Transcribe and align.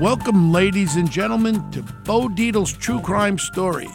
Welcome, 0.00 0.50
ladies 0.50 0.96
and 0.96 1.08
gentlemen, 1.08 1.70
to 1.70 1.80
Bo 1.82 2.28
Dietl's 2.28 2.72
True 2.72 3.00
Crime 3.00 3.38
Story. 3.38 3.88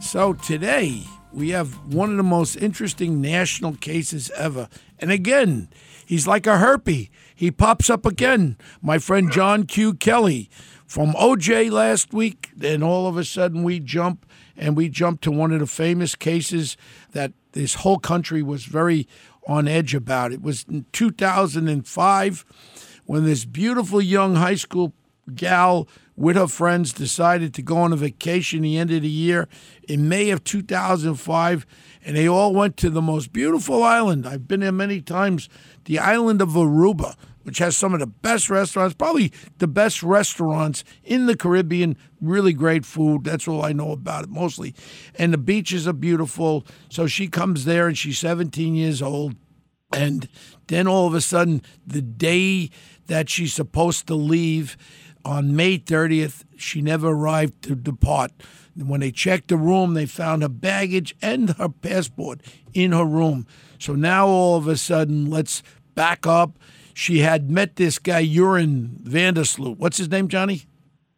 So, 0.00 0.32
today 0.32 1.04
we 1.32 1.50
have 1.50 1.94
one 1.94 2.10
of 2.10 2.16
the 2.16 2.24
most 2.24 2.56
interesting 2.56 3.20
national 3.20 3.74
cases 3.74 4.28
ever. 4.30 4.68
And 4.98 5.12
again, 5.12 5.68
he's 6.04 6.26
like 6.26 6.48
a 6.48 6.58
herpy. 6.58 7.10
He 7.32 7.52
pops 7.52 7.88
up 7.88 8.04
again. 8.04 8.56
My 8.82 8.98
friend 8.98 9.30
John 9.30 9.66
Q. 9.66 9.94
Kelly 9.94 10.50
from 10.84 11.12
OJ 11.12 11.70
last 11.70 12.12
week, 12.12 12.50
and 12.60 12.82
all 12.82 13.06
of 13.06 13.16
a 13.16 13.24
sudden 13.24 13.62
we 13.62 13.78
jump 13.78 14.26
and 14.56 14.76
we 14.76 14.88
jump 14.88 15.20
to 15.20 15.30
one 15.30 15.52
of 15.52 15.60
the 15.60 15.66
famous 15.66 16.16
cases 16.16 16.76
that 17.12 17.32
this 17.52 17.74
whole 17.74 17.98
country 17.98 18.42
was 18.42 18.64
very 18.64 19.06
on 19.46 19.68
edge 19.68 19.94
about. 19.94 20.32
It 20.32 20.42
was 20.42 20.64
in 20.68 20.86
2005 20.92 22.44
when 23.04 23.24
this 23.24 23.44
beautiful 23.44 24.02
young 24.02 24.34
high 24.34 24.56
school 24.56 24.92
gal 25.34 25.88
with 26.16 26.36
her 26.36 26.46
friends 26.46 26.92
decided 26.92 27.52
to 27.54 27.62
go 27.62 27.76
on 27.76 27.92
a 27.92 27.96
vacation 27.96 28.62
the 28.62 28.78
end 28.78 28.90
of 28.90 29.02
the 29.02 29.08
year 29.08 29.48
in 29.88 30.08
May 30.08 30.30
of 30.30 30.44
2005 30.44 31.66
and 32.04 32.16
they 32.16 32.28
all 32.28 32.54
went 32.54 32.76
to 32.78 32.90
the 32.90 33.02
most 33.02 33.32
beautiful 33.32 33.82
island. 33.82 34.26
I've 34.26 34.48
been 34.48 34.60
there 34.60 34.72
many 34.72 35.00
times, 35.00 35.48
the 35.84 35.98
island 35.98 36.40
of 36.40 36.50
Aruba, 36.50 37.16
which 37.42 37.58
has 37.58 37.76
some 37.76 37.94
of 37.94 38.00
the 38.00 38.06
best 38.06 38.48
restaurants, 38.48 38.94
probably 38.94 39.32
the 39.58 39.66
best 39.68 40.02
restaurants 40.02 40.84
in 41.04 41.26
the 41.26 41.36
Caribbean, 41.36 41.96
really 42.20 42.52
great 42.52 42.84
food. 42.86 43.24
That's 43.24 43.46
all 43.46 43.64
I 43.64 43.72
know 43.72 43.92
about 43.92 44.24
it 44.24 44.30
mostly. 44.30 44.74
And 45.16 45.32
the 45.32 45.38
beaches 45.38 45.86
are 45.86 45.92
beautiful. 45.92 46.64
So 46.88 47.06
she 47.06 47.28
comes 47.28 47.64
there 47.64 47.88
and 47.88 47.98
she's 47.98 48.18
17 48.18 48.74
years 48.74 49.02
old 49.02 49.36
and 49.92 50.28
then 50.66 50.86
all 50.86 51.06
of 51.06 51.14
a 51.14 51.20
sudden 51.20 51.62
the 51.86 52.02
day 52.02 52.70
that 53.06 53.28
she's 53.28 53.54
supposed 53.54 54.06
to 54.08 54.14
leave 54.14 54.76
on 55.26 55.56
May 55.56 55.76
30th, 55.76 56.44
she 56.56 56.80
never 56.80 57.08
arrived 57.08 57.62
to 57.62 57.74
depart. 57.74 58.30
When 58.76 59.00
they 59.00 59.10
checked 59.10 59.48
the 59.48 59.56
room, 59.56 59.94
they 59.94 60.06
found 60.06 60.42
her 60.42 60.48
baggage 60.48 61.16
and 61.20 61.50
her 61.50 61.68
passport 61.68 62.40
in 62.72 62.92
her 62.92 63.04
room. 63.04 63.46
So 63.78 63.94
now 63.94 64.28
all 64.28 64.56
of 64.56 64.68
a 64.68 64.76
sudden, 64.76 65.28
let's 65.28 65.62
back 65.94 66.26
up. 66.26 66.58
She 66.94 67.18
had 67.18 67.50
met 67.50 67.76
this 67.76 67.98
guy, 67.98 68.24
Joran 68.24 69.00
Vandersloot. 69.02 69.78
What's 69.78 69.96
his 69.96 70.08
name, 70.08 70.28
Johnny? 70.28 70.62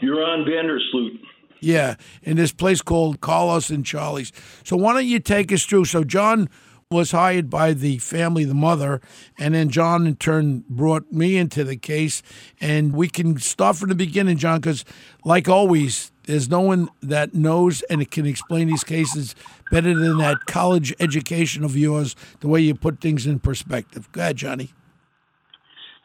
Joran 0.01 0.45
Vandersloot. 0.45 1.21
Yeah, 1.61 1.97
in 2.23 2.37
this 2.37 2.53
place 2.53 2.81
called 2.81 3.21
Carlos 3.21 3.69
and 3.69 3.85
Charlie's. 3.85 4.33
So 4.65 4.77
why 4.77 4.95
don't 4.95 5.07
you 5.07 5.21
take 5.21 5.53
us 5.53 5.65
through? 5.65 5.85
So 5.85 6.03
John 6.03 6.49
was 6.91 7.11
hired 7.11 7.51
by 7.51 7.75
the 7.75 7.99
family, 7.99 8.45
the 8.45 8.55
mother, 8.55 9.03
and 9.39 9.55
then 9.55 9.69
John 9.69 10.07
in 10.07 10.17
turn 10.17 10.65
brought 10.71 11.13
me 11.13 11.37
into 11.37 11.63
the 11.63 11.77
case. 11.77 12.23
And 12.63 12.95
we 12.95 13.09
can 13.09 13.39
start 13.39 13.77
from 13.77 13.91
the 13.91 13.95
beginning, 13.95 14.39
John, 14.39 14.59
because 14.61 14.87
like 15.23 15.51
always, 15.51 16.13
there's 16.25 16.49
no 16.49 16.63
one 16.63 16.89
that 17.03 17.35
knows 17.35 17.83
and 17.91 18.11
can 18.11 18.25
explain 18.25 18.69
these 18.69 18.85
cases 18.85 19.35
better 19.71 19.93
than 19.93 20.17
that 20.17 20.47
college 20.47 20.95
education 20.99 21.63
of 21.63 21.77
yours, 21.77 22.17
the 22.41 22.49
way 22.49 22.63
you 22.63 22.75
put 22.75 23.03
things 23.03 23.27
in 23.27 23.39
perspective. 23.39 24.11
Go 24.13 24.23
ahead, 24.23 24.37
Johnny. 24.37 24.71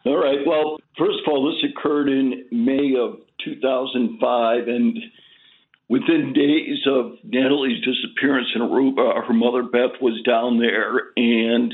All 0.06 0.18
right. 0.18 0.40
Well, 0.46 0.80
first 0.98 1.20
of 1.26 1.32
all, 1.32 1.50
this 1.50 1.64
occurred 1.72 2.10
in 2.10 2.44
May 2.52 2.94
of 3.00 3.20
2005, 3.46 4.68
and 4.68 5.00
within 5.94 6.34
days 6.34 6.80
of 6.88 7.22
Natalee's 7.24 7.86
disappearance 7.86 8.48
in 8.56 8.62
Aruba, 8.62 9.28
her 9.28 9.34
mother 9.34 9.62
Beth 9.62 10.02
was 10.02 10.20
down 10.26 10.58
there, 10.58 11.14
and 11.16 11.72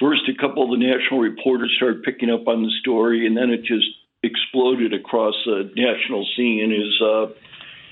first 0.00 0.22
a 0.26 0.40
couple 0.40 0.64
of 0.64 0.70
the 0.70 0.82
national 0.82 1.20
reporters 1.20 1.70
started 1.76 2.02
picking 2.02 2.30
up 2.30 2.48
on 2.48 2.62
the 2.62 2.72
story, 2.80 3.26
and 3.26 3.36
then 3.36 3.50
it 3.50 3.60
just 3.60 3.84
exploded 4.22 4.94
across 4.94 5.34
the 5.44 5.70
national 5.76 6.26
scene 6.34 6.72
as 6.72 7.06
a 7.06 7.26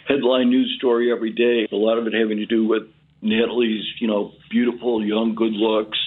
headline 0.09 0.49
news 0.49 0.75
story 0.79 1.13
every 1.13 1.33
day. 1.33 1.69
A 1.71 1.77
lot 1.77 1.99
of 1.99 2.07
it 2.07 2.15
having 2.15 2.39
to 2.39 2.47
do 2.47 2.67
with 2.67 2.85
Natalee's, 3.23 3.85
you 4.01 4.09
know, 4.09 4.33
beautiful 4.51 5.05
young 5.05 5.35
good 5.35 5.53
looks, 5.53 5.99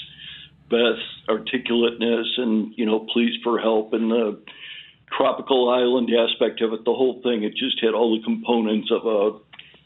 Beth's 0.71 1.29
articulateness, 1.29 2.25
and 2.37 2.73
you 2.75 2.87
know, 2.87 3.05
pleas 3.13 3.35
for 3.43 3.59
help, 3.59 3.93
and 3.93 4.09
the 4.09 4.41
tropical 5.17 5.69
island 5.69 6.09
aspect 6.13 6.61
of 6.61 6.73
it, 6.73 6.85
the 6.85 6.93
whole 6.93 7.21
thing. 7.21 7.43
It 7.43 7.55
just 7.55 7.79
had 7.81 7.93
all 7.93 8.17
the 8.17 8.23
components 8.23 8.89
of 8.91 9.05
a, 9.05 9.37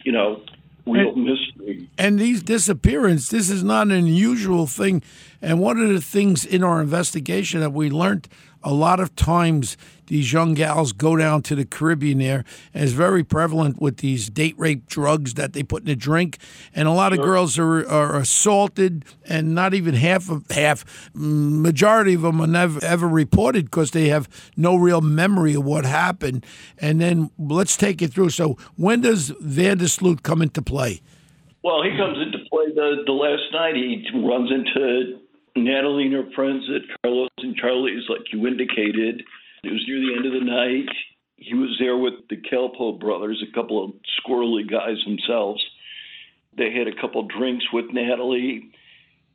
you 0.03 0.11
know, 0.11 0.41
real 0.85 1.09
And- 1.13 1.25
mystery. 1.25 1.89
And 1.97 2.19
these 2.19 2.41
disappearances, 2.43 3.29
this 3.29 3.49
is 3.49 3.63
not 3.63 3.87
an 3.87 3.91
unusual 3.91 4.67
thing. 4.67 5.01
And 5.41 5.59
one 5.59 5.79
of 5.79 5.89
the 5.89 6.01
things 6.01 6.45
in 6.45 6.63
our 6.63 6.81
investigation 6.81 7.59
that 7.59 7.73
we 7.73 7.89
learned 7.89 8.27
a 8.63 8.73
lot 8.73 8.99
of 8.99 9.15
times 9.15 9.77
these 10.07 10.33
young 10.33 10.53
gals 10.53 10.93
go 10.93 11.15
down 11.15 11.41
to 11.43 11.55
the 11.55 11.65
Caribbean 11.65 12.19
there, 12.19 12.43
and 12.73 12.83
it's 12.83 12.93
very 12.93 13.23
prevalent 13.23 13.81
with 13.81 13.97
these 13.97 14.29
date 14.29 14.55
rape 14.57 14.87
drugs 14.87 15.35
that 15.35 15.53
they 15.53 15.63
put 15.63 15.83
in 15.83 15.89
a 15.89 15.95
drink. 15.95 16.37
And 16.73 16.87
a 16.87 16.91
lot 16.91 17.13
of 17.13 17.19
girls 17.19 17.59
are, 17.59 17.87
are 17.87 18.17
assaulted, 18.17 19.05
and 19.25 19.53
not 19.53 19.73
even 19.73 19.93
half 19.95 20.29
of 20.29 20.49
half, 20.49 21.09
majority 21.13 22.15
of 22.15 22.21
them 22.21 22.41
are 22.41 22.47
never 22.47 22.83
ever 22.83 23.07
reported 23.07 23.65
because 23.65 23.91
they 23.91 24.07
have 24.07 24.27
no 24.55 24.75
real 24.75 25.01
memory 25.01 25.53
of 25.53 25.63
what 25.65 25.85
happened. 25.85 26.45
And 26.77 26.99
then 27.01 27.29
let's 27.37 27.77
take 27.77 28.01
it 28.01 28.13
through. 28.13 28.29
So 28.31 28.57
when 28.75 29.01
does 29.01 29.31
Vandersloot 29.43 30.23
come 30.23 30.41
into 30.41 30.61
play? 30.61 31.01
Well, 31.63 31.83
he 31.83 31.89
comes 31.97 32.17
into 32.19 32.39
play 32.49 32.65
the 32.73 33.03
the 33.05 33.11
last 33.11 33.51
night. 33.51 33.75
He 33.75 34.05
runs 34.13 34.51
into 34.51 35.19
Natalee 35.57 36.05
and 36.05 36.13
her 36.13 36.31
friends 36.33 36.63
at 36.73 37.01
Carlos 37.01 37.29
and 37.39 37.55
Charlie's, 37.55 38.03
like 38.09 38.31
you 38.31 38.47
indicated. 38.47 39.23
It 39.63 39.71
was 39.71 39.83
near 39.87 39.99
the 39.99 40.15
end 40.15 40.25
of 40.25 40.33
the 40.33 40.45
night. 40.45 40.95
He 41.35 41.53
was 41.53 41.75
there 41.79 41.97
with 41.97 42.27
the 42.29 42.37
Kalpoe 42.37 42.99
brothers, 42.99 43.43
a 43.47 43.53
couple 43.53 43.83
of 43.83 43.91
squirrely 44.19 44.69
guys 44.69 44.97
themselves. 45.05 45.63
They 46.57 46.71
had 46.73 46.87
a 46.87 46.99
couple 46.99 47.27
drinks 47.27 47.65
with 47.71 47.85
Natalee. 47.85 48.71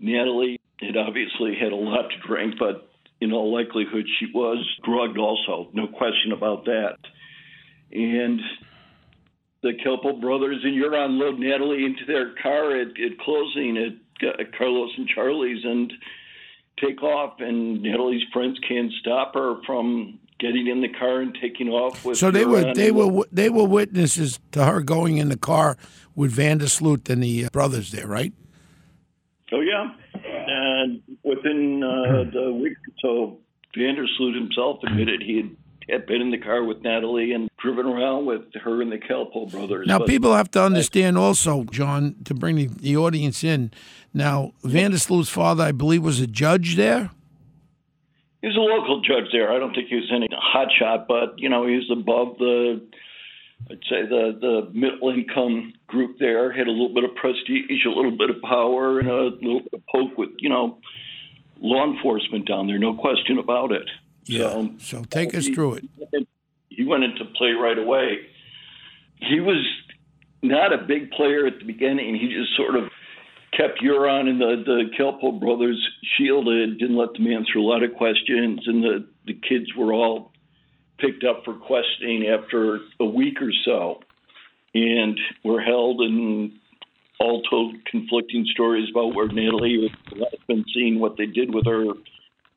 Natalee 0.03 0.59
had 0.81 0.97
obviously 0.97 1.55
had 1.61 1.73
a 1.73 1.77
lot 1.77 2.09
to 2.11 2.29
drink, 2.29 2.55
but 2.59 2.91
in 3.21 3.33
all 3.33 3.55
likelihood, 3.55 4.05
she 4.19 4.27
was 4.35 4.67
drugged 4.85 5.19
also. 5.19 5.71
No 5.73 5.87
question 5.87 6.33
about 6.33 6.65
that. 6.65 6.97
And 7.93 8.41
the 9.63 9.75
Kalpoe 9.85 10.21
brothers 10.21 10.61
and 10.65 10.81
Joran 10.81 11.19
load 11.21 11.37
Natalee 11.37 11.87
into 11.87 12.05
their 12.07 12.35
car 12.43 12.81
at, 12.81 12.89
at 12.89 13.19
closing 13.21 13.77
at, 13.77 14.27
uh, 14.27 14.43
Carlos 14.59 14.91
and 14.97 15.09
Charlie's 15.09 15.65
and 15.65 15.93
take 16.81 17.03
off. 17.03 17.41
And 17.41 17.81
Natalee's 17.81 18.25
friends 18.33 18.59
can't 18.67 18.93
stop 19.01 19.35
her 19.35 19.63
from 19.67 20.19
getting 20.39 20.67
in 20.67 20.81
the 20.81 20.89
car 20.89 21.21
and 21.21 21.37
taking 21.41 21.69
off 21.69 22.05
with. 22.05 22.19
So 22.19 22.31
they 22.31 22.45
were 22.45 22.75
they 22.75 22.91
were 22.91 23.25
they 23.31 23.49
were 23.49 23.65
witnesses 23.65 24.41
to 24.51 24.65
her 24.65 24.81
going 24.81 25.19
in 25.19 25.29
the 25.29 25.39
car 25.39 25.77
with 26.15 26.37
Vandersloot 26.37 27.09
and 27.09 27.23
the 27.23 27.47
uh, 27.47 27.49
brothers 27.53 27.93
there, 27.93 28.07
right? 28.07 28.33
Oh 29.53 29.61
yeah, 29.61 29.93
and 30.15 31.03
within 31.23 31.83
uh, 31.83 32.31
the 32.33 32.53
week 32.53 32.77
or 32.89 32.95
so, 33.01 33.39
Vandersloot 33.77 34.35
himself 34.35 34.81
admitted 34.85 35.23
he 35.23 35.37
had, 35.37 35.57
had 35.89 36.07
been 36.07 36.21
in 36.21 36.31
the 36.31 36.39
car 36.39 36.63
with 36.65 36.83
Natalee 36.83 37.35
and 37.35 37.51
driven 37.59 37.87
around 37.87 38.27
with 38.27 38.43
her 38.63 38.83
and 38.83 38.91
the 38.91 38.99
Kalpoe 38.99 39.51
brothers. 39.51 39.87
Now 39.87 39.99
But- 39.99 40.09
people 40.09 40.35
have 40.35 40.51
to 40.53 40.63
understand 40.63 41.19
also, 41.19 41.65
John, 41.65 42.17
to 42.25 42.35
bring 42.35 42.57
the, 42.57 42.67
the 42.67 42.97
audience 42.97 43.43
in. 43.45 43.71
Now 44.15 44.53
Vandersloot's 44.65 45.29
father, 45.29 45.65
I 45.65 45.73
believe, 45.73 46.03
was 46.03 46.21
a 46.21 46.27
judge 46.27 46.77
there. 46.77 47.11
He 48.41 48.49
was 48.49 48.57
a 48.57 48.61
local 48.61 49.01
judge 49.03 49.31
there. 49.33 49.53
I 49.53 49.59
don't 49.59 49.73
think 49.73 49.89
he 49.89 49.95
was 49.95 50.11
any 50.13 50.29
hotshot, 50.29 51.07
but 51.07 51.39
you 51.39 51.49
know, 51.49 51.65
he 51.67 51.77
was 51.77 51.89
above 51.93 52.39
the, 52.39 52.83
I'd 53.71 53.79
say 53.89 54.03
the 54.03 54.37
the 54.41 54.71
middle 54.77 55.11
income 55.11 55.73
group 55.87 56.19
there. 56.19 56.53
Had 56.53 56.67
a 56.67 56.71
little 56.73 56.93
bit 56.93 57.05
of 57.05 57.15
prestige, 57.15 57.87
a 57.87 57.91
little 57.91 58.17
bit 58.17 58.31
of 58.31 58.43
power, 58.43 58.99
and 58.99 59.09
a 59.09 59.23
little 59.27 59.61
bit 59.61 59.75
of 59.75 59.83
poke 59.87 60.19
with 60.19 60.31
you 60.39 60.49
know, 60.49 60.79
law 61.61 61.85
enforcement 61.87 62.49
down 62.49 62.67
there. 62.67 62.79
No 62.81 62.95
question 62.95 63.39
about 63.39 63.71
it. 63.71 63.89
Yeah. 64.25 64.69
So 64.79 65.05
take 65.05 65.35
us 65.35 65.47
he- 65.47 65.55
through 65.55 65.75
it. 65.75 65.85
He 66.69 66.85
went 66.85 67.05
into 67.05 67.25
play 67.37 67.51
right 67.51 67.79
away. 67.79 68.21
He 69.17 69.41
was 69.41 69.65
not 70.43 70.73
a 70.73 70.79
big 70.79 71.11
player 71.11 71.47
at 71.47 71.59
the 71.59 71.65
beginning. 71.65 72.17
He 72.17 72.29
just 72.29 72.57
sort 72.57 72.77
of 72.77 72.91
kept 73.57 73.81
Joran 73.83 74.27
and 74.29 74.41
the 74.41 74.63
the 74.65 74.91
Kalpoe 74.99 75.39
brothers 75.39 75.79
shielded, 76.17 76.79
didn't 76.79 76.97
let 76.97 77.13
them 77.13 77.27
answer 77.27 77.59
a 77.59 77.63
lot 77.63 77.83
of 77.83 77.95
questions, 77.95 78.67
and 78.67 78.83
the 78.83 79.07
the 79.27 79.35
kids 79.35 79.67
were 79.77 79.93
all 79.93 80.33
picked 80.99 81.25
up 81.25 81.45
for 81.45 81.55
questioning 81.55 82.27
after 82.27 82.81
a 83.01 83.05
week 83.05 83.41
or 83.43 83.53
so, 83.65 84.01
and 84.75 85.19
were 85.45 85.61
held 85.61 86.01
and 86.01 86.53
all 87.21 87.43
told 87.43 87.77
conflicting 87.85 88.47
stories 88.53 88.89
about 88.91 89.15
where 89.15 89.29
Natalee 89.29 89.89
has 90.11 90.41
been 90.49 90.65
seen, 90.75 90.99
what 90.99 91.17
they 91.17 91.27
did 91.27 91.55
with 91.55 91.67
her. 91.67 91.85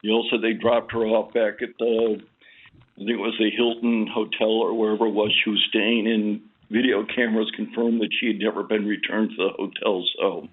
They 0.05 0.11
also 0.11 0.37
they 0.37 0.53
dropped 0.53 0.91
her 0.91 1.05
off 1.05 1.33
back 1.33 1.63
at 1.63 1.69
the, 1.79 2.21
I 2.21 2.97
think 2.97 3.09
it 3.09 3.17
was 3.17 3.35
the 3.39 3.49
Hilton 3.49 4.07
Hotel 4.13 4.47
or 4.47 4.77
wherever 4.77 5.07
it 5.07 5.13
was 5.13 5.31
she 5.43 5.49
was 5.49 5.65
staying, 5.69 6.07
and 6.07 6.41
video 6.69 7.05
cameras 7.05 7.51
confirmed 7.55 8.01
that 8.01 8.13
she 8.19 8.27
had 8.27 8.39
never 8.39 8.63
been 8.63 8.85
returned 8.85 9.31
to 9.31 9.35
the 9.35 9.49
hotel. 9.57 10.05
So 10.17 10.47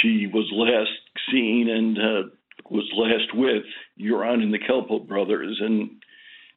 she 0.00 0.26
was 0.26 0.50
last 0.52 0.90
seen 1.30 1.68
and 1.68 1.98
uh, 1.98 2.28
was 2.68 2.90
last 2.96 3.32
with 3.34 3.64
Joran 3.98 4.42
and 4.42 4.52
the 4.52 4.58
Kalpoe 4.58 5.06
brothers, 5.06 5.60
and 5.60 5.90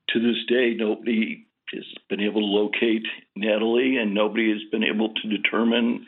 to 0.10 0.20
this 0.20 0.44
day, 0.48 0.74
nobody 0.76 1.46
has 1.74 1.86
been 2.10 2.22
able 2.22 2.42
to 2.42 2.46
locate 2.46 3.06
Natalee, 3.38 3.98
and 4.02 4.14
nobody 4.14 4.52
has 4.52 4.62
been 4.72 4.84
able 4.84 5.14
to 5.14 5.30
determine 5.30 6.06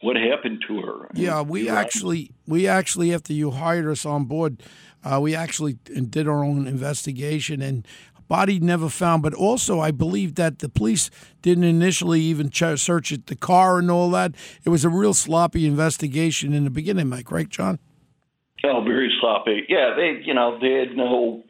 what 0.00 0.16
happened 0.16 0.64
to 0.68 0.80
her. 0.80 1.08
Yeah, 1.14 1.42
we 1.42 1.68
actually 1.68 2.30
we 2.46 2.66
actually 2.66 3.12
after 3.12 3.32
you 3.32 3.50
hired 3.50 3.86
us 3.86 4.06
on 4.06 4.24
board, 4.24 4.62
uh, 5.04 5.18
we 5.20 5.34
actually 5.34 5.74
did 5.74 6.28
our 6.28 6.44
own 6.44 6.66
investigation 6.66 7.62
and 7.62 7.86
body 8.28 8.60
never 8.60 8.88
found. 8.88 9.22
But 9.22 9.34
also, 9.34 9.80
I 9.80 9.90
believe 9.90 10.36
that 10.36 10.60
the 10.60 10.68
police 10.68 11.10
didn't 11.42 11.64
initially 11.64 12.20
even 12.20 12.50
ch- 12.50 12.78
search 12.78 13.12
the 13.26 13.36
car 13.36 13.78
and 13.78 13.90
all 13.90 14.10
that. 14.10 14.34
It 14.64 14.68
was 14.68 14.84
a 14.84 14.88
real 14.88 15.14
sloppy 15.14 15.66
investigation 15.66 16.52
in 16.52 16.64
the 16.64 16.70
beginning, 16.70 17.08
Mike. 17.08 17.30
Right, 17.30 17.48
John? 17.48 17.78
Oh, 18.64 18.82
very 18.84 19.12
sloppy. 19.20 19.64
Yeah, 19.68 19.94
they 19.96 20.20
you 20.24 20.34
know 20.34 20.58
they 20.60 20.72
had 20.72 20.96
no. 20.96 21.42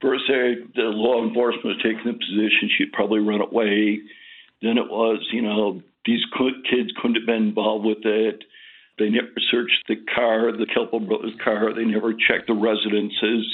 First, 0.00 0.24
they, 0.26 0.54
the 0.74 0.88
law 0.88 1.24
enforcement 1.24 1.64
was 1.64 1.76
taking 1.76 2.02
the 2.04 2.14
position 2.14 2.68
she'd 2.76 2.92
probably 2.92 3.20
run 3.20 3.40
away. 3.40 4.00
Then 4.60 4.76
it 4.76 4.90
was, 4.90 5.24
you 5.32 5.42
know, 5.42 5.80
these 6.06 6.20
kids 6.68 6.90
couldn't 7.00 7.16
have 7.16 7.26
been 7.26 7.48
involved 7.48 7.84
with 7.84 8.04
it. 8.04 8.44
They 8.98 9.08
never 9.08 9.28
searched 9.50 9.84
the 9.88 9.96
car, 10.14 10.52
the 10.52 10.66
Kalpoe 10.66 11.06
brothers' 11.06 11.32
car. 11.42 11.74
They 11.74 11.84
never 11.84 12.12
checked 12.12 12.48
the 12.48 12.54
residences, 12.54 13.46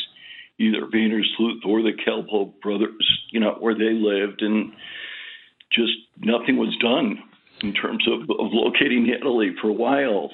either 0.59 0.87
Vandersloot 0.87 1.65
or 1.67 1.83
the 1.83 1.93
Kalpoe 1.93 2.53
brothers, 2.61 3.21
you 3.31 3.41
know, 3.41 3.57
where 3.61 3.75
they 3.75 3.93
lived. 3.93 4.43
And 4.43 4.73
just 5.73 5.93
nothing 6.19 6.57
was 6.57 6.77
done 6.81 7.19
in 7.63 7.73
terms 7.73 8.07
of, 8.09 8.23
of 8.23 8.53
locating 8.53 9.07
Natalee 9.07 9.59
for 9.61 9.69
a 9.69 9.73
while. 9.73 10.31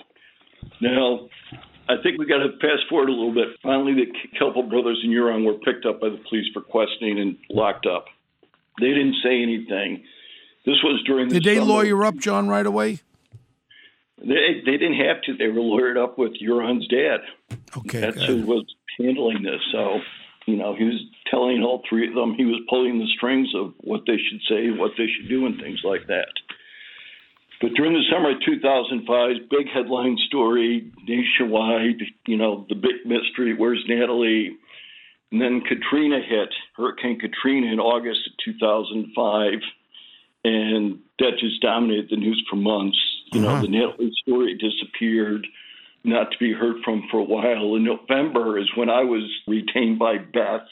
Now, 0.81 1.28
I 1.88 1.96
think 2.02 2.19
we 2.19 2.26
got 2.26 2.38
to 2.38 2.56
fast 2.61 2.88
forward 2.88 3.08
a 3.08 3.12
little 3.12 3.34
bit. 3.34 3.49
Finally, 3.62 3.94
the 3.94 4.38
Kalpoe 4.38 4.69
brothers 4.70 5.00
and 5.02 5.12
Joran 5.12 5.44
were 5.44 5.55
picked 5.55 5.84
up 5.84 6.00
by 6.00 6.08
the 6.08 6.20
police 6.28 6.46
for 6.55 6.62
questioning 6.62 7.19
and 7.19 7.37
locked 7.50 7.87
up. 7.87 8.06
They 8.81 8.88
didn't 8.88 9.16
say 9.22 9.43
anything. 9.43 10.02
This 10.64 10.76
was 10.82 11.02
during. 11.06 11.28
The 11.28 11.34
Did 11.40 11.44
they 11.44 11.56
summer. 11.56 11.66
lawyer 11.72 12.05
up 12.05 12.16
John 12.16 12.49
right 12.49 12.66
away? 12.66 13.00
They 14.19 14.62
they 14.64 14.76
didn't 14.78 15.05
have 15.05 15.22
to. 15.22 15.37
They 15.37 15.49
were 15.49 15.61
lawyered 15.61 16.02
up 16.02 16.16
with 16.19 16.32
Joran's 16.40 16.87
dad. 16.88 17.20
Okay, 17.76 18.00
That's 18.00 18.22
who 18.25 18.43
was 18.43 18.64
handling 18.99 19.43
this. 19.43 19.61
So, 19.72 19.99
you 20.46 20.56
know, 20.56 20.75
he 20.75 20.84
was 20.84 21.00
telling 21.31 21.62
all 21.62 21.82
three 21.88 22.08
of 22.08 22.14
them. 22.14 22.34
He 22.34 22.44
was 22.44 22.61
pulling 22.69 22.99
the 22.99 23.08
strings 23.16 23.49
of 23.55 23.75
what 23.81 24.02
they 24.06 24.16
should 24.16 24.40
say, 24.49 24.70
what 24.70 24.93
they 24.96 25.06
should 25.06 25.28
do, 25.28 25.46
and 25.46 25.61
things 25.61 25.81
like 25.84 26.06
that. 26.06 26.28
But 27.61 27.75
during 27.75 27.93
the 27.93 28.02
summer 28.11 28.31
of 28.31 28.37
2005, 28.44 29.49
big 29.50 29.69
headline 29.72 30.16
story 30.26 30.90
nationwide. 31.06 32.00
You 32.26 32.37
know, 32.37 32.66
the 32.69 32.75
big 32.75 33.05
mystery. 33.05 33.55
Where's 33.55 33.84
Natalee? 33.88 34.49
And 35.32 35.40
then 35.40 35.62
Katrina 35.62 36.20
hit, 36.20 36.55
Hurricane 36.76 37.19
Katrina 37.19 37.72
in 37.72 37.81
August 37.81 38.20
of 38.26 38.32
2005, 38.44 39.52
and 40.44 40.99
that 41.19 41.38
just 41.41 41.62
dominated 41.62 42.08
the 42.11 42.17
news 42.17 42.44
for 42.49 42.56
months. 42.56 42.99
You 43.32 43.41
know, 43.41 43.49
uh-huh. 43.49 43.62
the 43.62 43.69
Natalee 43.69 44.12
story 44.23 44.56
disappeared, 44.56 45.46
not 46.05 46.31
to 46.31 46.38
be 46.38 46.52
heard 46.52 46.76
from 46.85 47.05
for 47.11 47.19
a 47.19 47.25
while. 47.25 47.75
In 47.75 47.85
November 47.85 48.58
is 48.58 48.70
when 48.76 48.91
I 48.91 49.02
was 49.02 49.25
retained 49.49 49.99
by 49.99 50.19
Beth. 50.19 50.69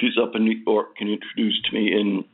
She's 0.00 0.16
up 0.20 0.34
in 0.34 0.44
New 0.44 0.62
York 0.66 0.96
and 1.00 1.10
introduced 1.10 1.72
me 1.72 1.92
and 1.92 2.24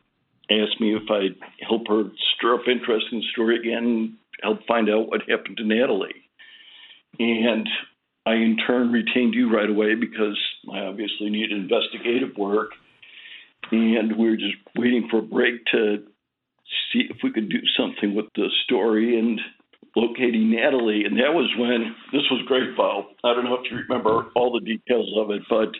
asked 0.51 0.81
me 0.81 0.95
if 0.95 1.11
I'd 1.11 1.37
help 1.67 1.89
her 1.89 2.05
stir 2.37 2.55
up 2.55 2.69
interest 2.69 3.07
in 3.11 3.19
the 3.19 3.25
story 3.33 3.59
again, 3.59 4.17
help 4.43 4.67
find 4.67 4.89
out 4.89 5.09
what 5.09 5.29
happened 5.29 5.57
to 5.57 5.65
Natalee. 5.65 6.13
And 7.19 7.69
I, 8.27 8.35
in 8.35 8.57
turn, 8.67 8.93
retained 8.93 9.35
you 9.35 9.53
right 9.53 9.69
away 9.69 9.95
because 9.95 10.39
I 10.73 10.81
obviously 10.81 11.31
needed 11.31 11.53
investigative 11.53 12.37
work. 12.37 12.71
And 13.73 14.17
we 14.17 14.31
were 14.31 14.37
just 14.37 14.57
waiting 14.77 15.09
for 15.11 15.19
a 15.19 15.23
break 15.23 15.65
to 15.73 16.05
see 16.93 17.03
if 17.09 17.17
we 17.23 17.33
could 17.33 17.49
do 17.49 17.61
something 17.77 18.15
with 18.15 18.27
the 18.35 18.49
story 18.65 19.19
and 19.19 19.41
locating 19.97 20.51
Natalee. 20.51 21.07
And 21.07 21.17
that 21.19 21.35
was 21.35 21.51
when 21.59 21.95
this 22.13 22.23
was 22.31 22.45
great, 22.47 22.77
Bo. 22.77 23.07
I 23.25 23.35
don't 23.35 23.45
know 23.45 23.55
if 23.55 23.71
you 23.71 23.79
remember 23.79 24.27
all 24.37 24.53
the 24.53 24.65
details 24.65 25.13
of 25.17 25.31
it, 25.31 25.43
but 25.49 25.71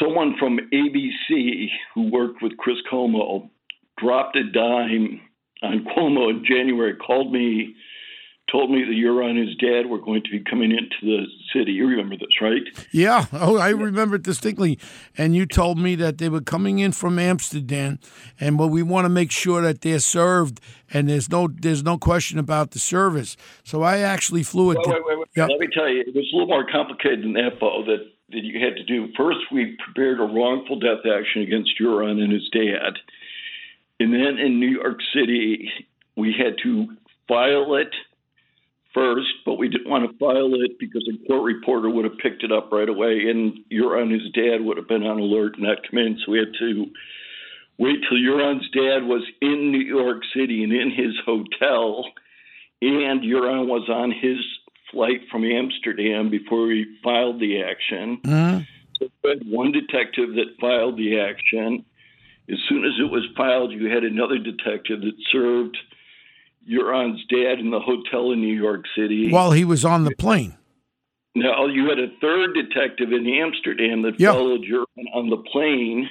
someone 0.00 0.36
from 0.38 0.58
ABC 0.72 1.66
who 1.94 2.10
worked 2.10 2.42
with 2.42 2.56
Chris 2.56 2.76
Cuomo 2.90 3.48
dropped 3.98 4.36
a 4.36 4.44
dime 4.44 5.20
on 5.62 5.84
Cuomo 5.84 6.30
in 6.30 6.44
January, 6.48 6.96
called 6.96 7.32
me, 7.32 7.74
told 8.50 8.70
me 8.70 8.84
that 8.84 8.94
Joran 8.94 9.36
and 9.36 9.48
his 9.48 9.56
dad 9.56 9.86
were 9.86 9.98
going 9.98 10.22
to 10.22 10.30
be 10.30 10.40
coming 10.40 10.70
into 10.70 10.96
the 11.02 11.26
city. 11.52 11.72
You 11.72 11.86
remember 11.86 12.16
this, 12.16 12.40
right? 12.40 12.62
Yeah. 12.92 13.26
Oh, 13.32 13.58
I 13.58 13.70
remember 13.70 14.16
it 14.16 14.22
distinctly. 14.22 14.78
And 15.16 15.34
you 15.34 15.46
told 15.46 15.78
me 15.78 15.94
that 15.96 16.18
they 16.18 16.28
were 16.28 16.40
coming 16.40 16.78
in 16.78 16.92
from 16.92 17.18
Amsterdam, 17.18 17.98
and 18.38 18.58
well, 18.58 18.68
we 18.68 18.82
want 18.82 19.04
to 19.04 19.08
make 19.08 19.30
sure 19.30 19.62
that 19.62 19.82
they're 19.82 19.98
served, 19.98 20.60
and 20.92 21.08
there's 21.08 21.30
no 21.30 21.48
there's 21.48 21.82
no 21.82 21.98
question 21.98 22.38
about 22.38 22.72
the 22.72 22.78
service. 22.78 23.36
So 23.64 23.82
I 23.82 23.98
actually 23.98 24.42
flew 24.42 24.72
it. 24.72 24.78
Wait, 24.78 24.88
wait, 24.88 25.02
wait, 25.04 25.18
wait. 25.18 25.28
Yeah. 25.36 25.46
Let 25.46 25.60
me 25.60 25.68
tell 25.72 25.88
you, 25.88 26.00
it 26.00 26.14
was 26.14 26.28
a 26.32 26.36
little 26.36 26.48
more 26.48 26.66
complicated 26.70 27.22
than 27.22 27.34
that, 27.34 27.60
Bo, 27.60 27.84
that, 27.84 28.10
that 28.30 28.44
you 28.44 28.64
had 28.64 28.76
to 28.76 28.84
do. 28.84 29.08
First, 29.16 29.38
we 29.52 29.76
prepared 29.84 30.18
a 30.18 30.24
wrongful 30.24 30.78
death 30.80 31.06
action 31.06 31.42
against 31.42 31.76
Joran 31.78 32.20
and 32.20 32.32
his 32.32 32.48
dad. 32.52 32.98
And 34.00 34.12
then 34.12 34.38
in 34.38 34.58
New 34.58 34.68
York 34.68 34.98
City, 35.14 35.70
we 36.16 36.34
had 36.36 36.56
to 36.62 36.88
file 37.28 37.74
it 37.76 37.94
first, 38.94 39.28
but 39.44 39.54
we 39.54 39.68
didn't 39.68 39.90
want 39.90 40.10
to 40.10 40.18
file 40.18 40.54
it 40.54 40.78
because 40.78 41.08
a 41.08 41.26
court 41.26 41.42
reporter 41.42 41.90
would 41.90 42.04
have 42.04 42.18
picked 42.18 42.42
it 42.42 42.52
up 42.52 42.72
right 42.72 42.88
away, 42.88 43.26
and 43.28 43.60
Joran, 43.70 44.10
his 44.10 44.30
dad, 44.32 44.58
would 44.60 44.76
have 44.76 44.88
been 44.88 45.04
on 45.04 45.18
alert 45.18 45.54
and 45.54 45.64
not 45.64 45.78
come 45.88 45.98
in. 45.98 46.18
So 46.24 46.32
we 46.32 46.38
had 46.38 46.54
to 46.58 46.86
wait 47.78 48.00
till 48.08 48.18
Joran's 48.22 48.68
dad 48.70 49.04
was 49.04 49.22
in 49.40 49.70
New 49.72 49.84
York 49.84 50.22
City 50.34 50.62
and 50.64 50.72
in 50.72 50.90
his 50.90 51.14
hotel, 51.24 52.04
and 52.82 53.22
Joran 53.22 53.68
was 53.68 53.88
on 53.88 54.10
his 54.10 54.38
flight 54.90 55.20
from 55.30 55.44
Amsterdam 55.44 56.30
before 56.30 56.66
we 56.66 56.98
filed 57.02 57.40
the 57.40 57.62
action. 57.62 58.18
Mm-hmm. 58.24 58.62
So 58.98 59.08
we 59.22 59.30
had 59.30 59.42
one 59.46 59.72
detective 59.72 60.34
that 60.34 60.56
filed 60.60 60.96
the 60.96 61.20
action. 61.20 61.84
As 62.50 62.58
soon 62.68 62.84
as 62.84 62.92
it 62.98 63.10
was 63.10 63.24
filed, 63.36 63.72
you 63.72 63.88
had 63.88 64.02
another 64.02 64.38
detective 64.38 65.00
that 65.02 65.14
served 65.30 65.78
Joran's 66.68 67.24
dad 67.28 67.58
in 67.58 67.70
the 67.70 67.80
hotel 67.80 68.32
in 68.32 68.40
New 68.40 68.54
York 68.54 68.84
City. 68.96 69.30
While 69.30 69.52
he 69.52 69.64
was 69.64 69.84
on 69.84 70.04
the 70.04 70.14
plane. 70.16 70.56
Now 71.34 71.66
you 71.66 71.88
had 71.88 71.98
a 71.98 72.08
third 72.20 72.54
detective 72.54 73.12
in 73.12 73.26
Amsterdam 73.26 74.02
that 74.02 74.18
Yeah. 74.18 74.32
followed 74.32 74.62
Joran 74.64 75.08
on 75.14 75.30
the 75.30 75.36
plane 75.38 76.08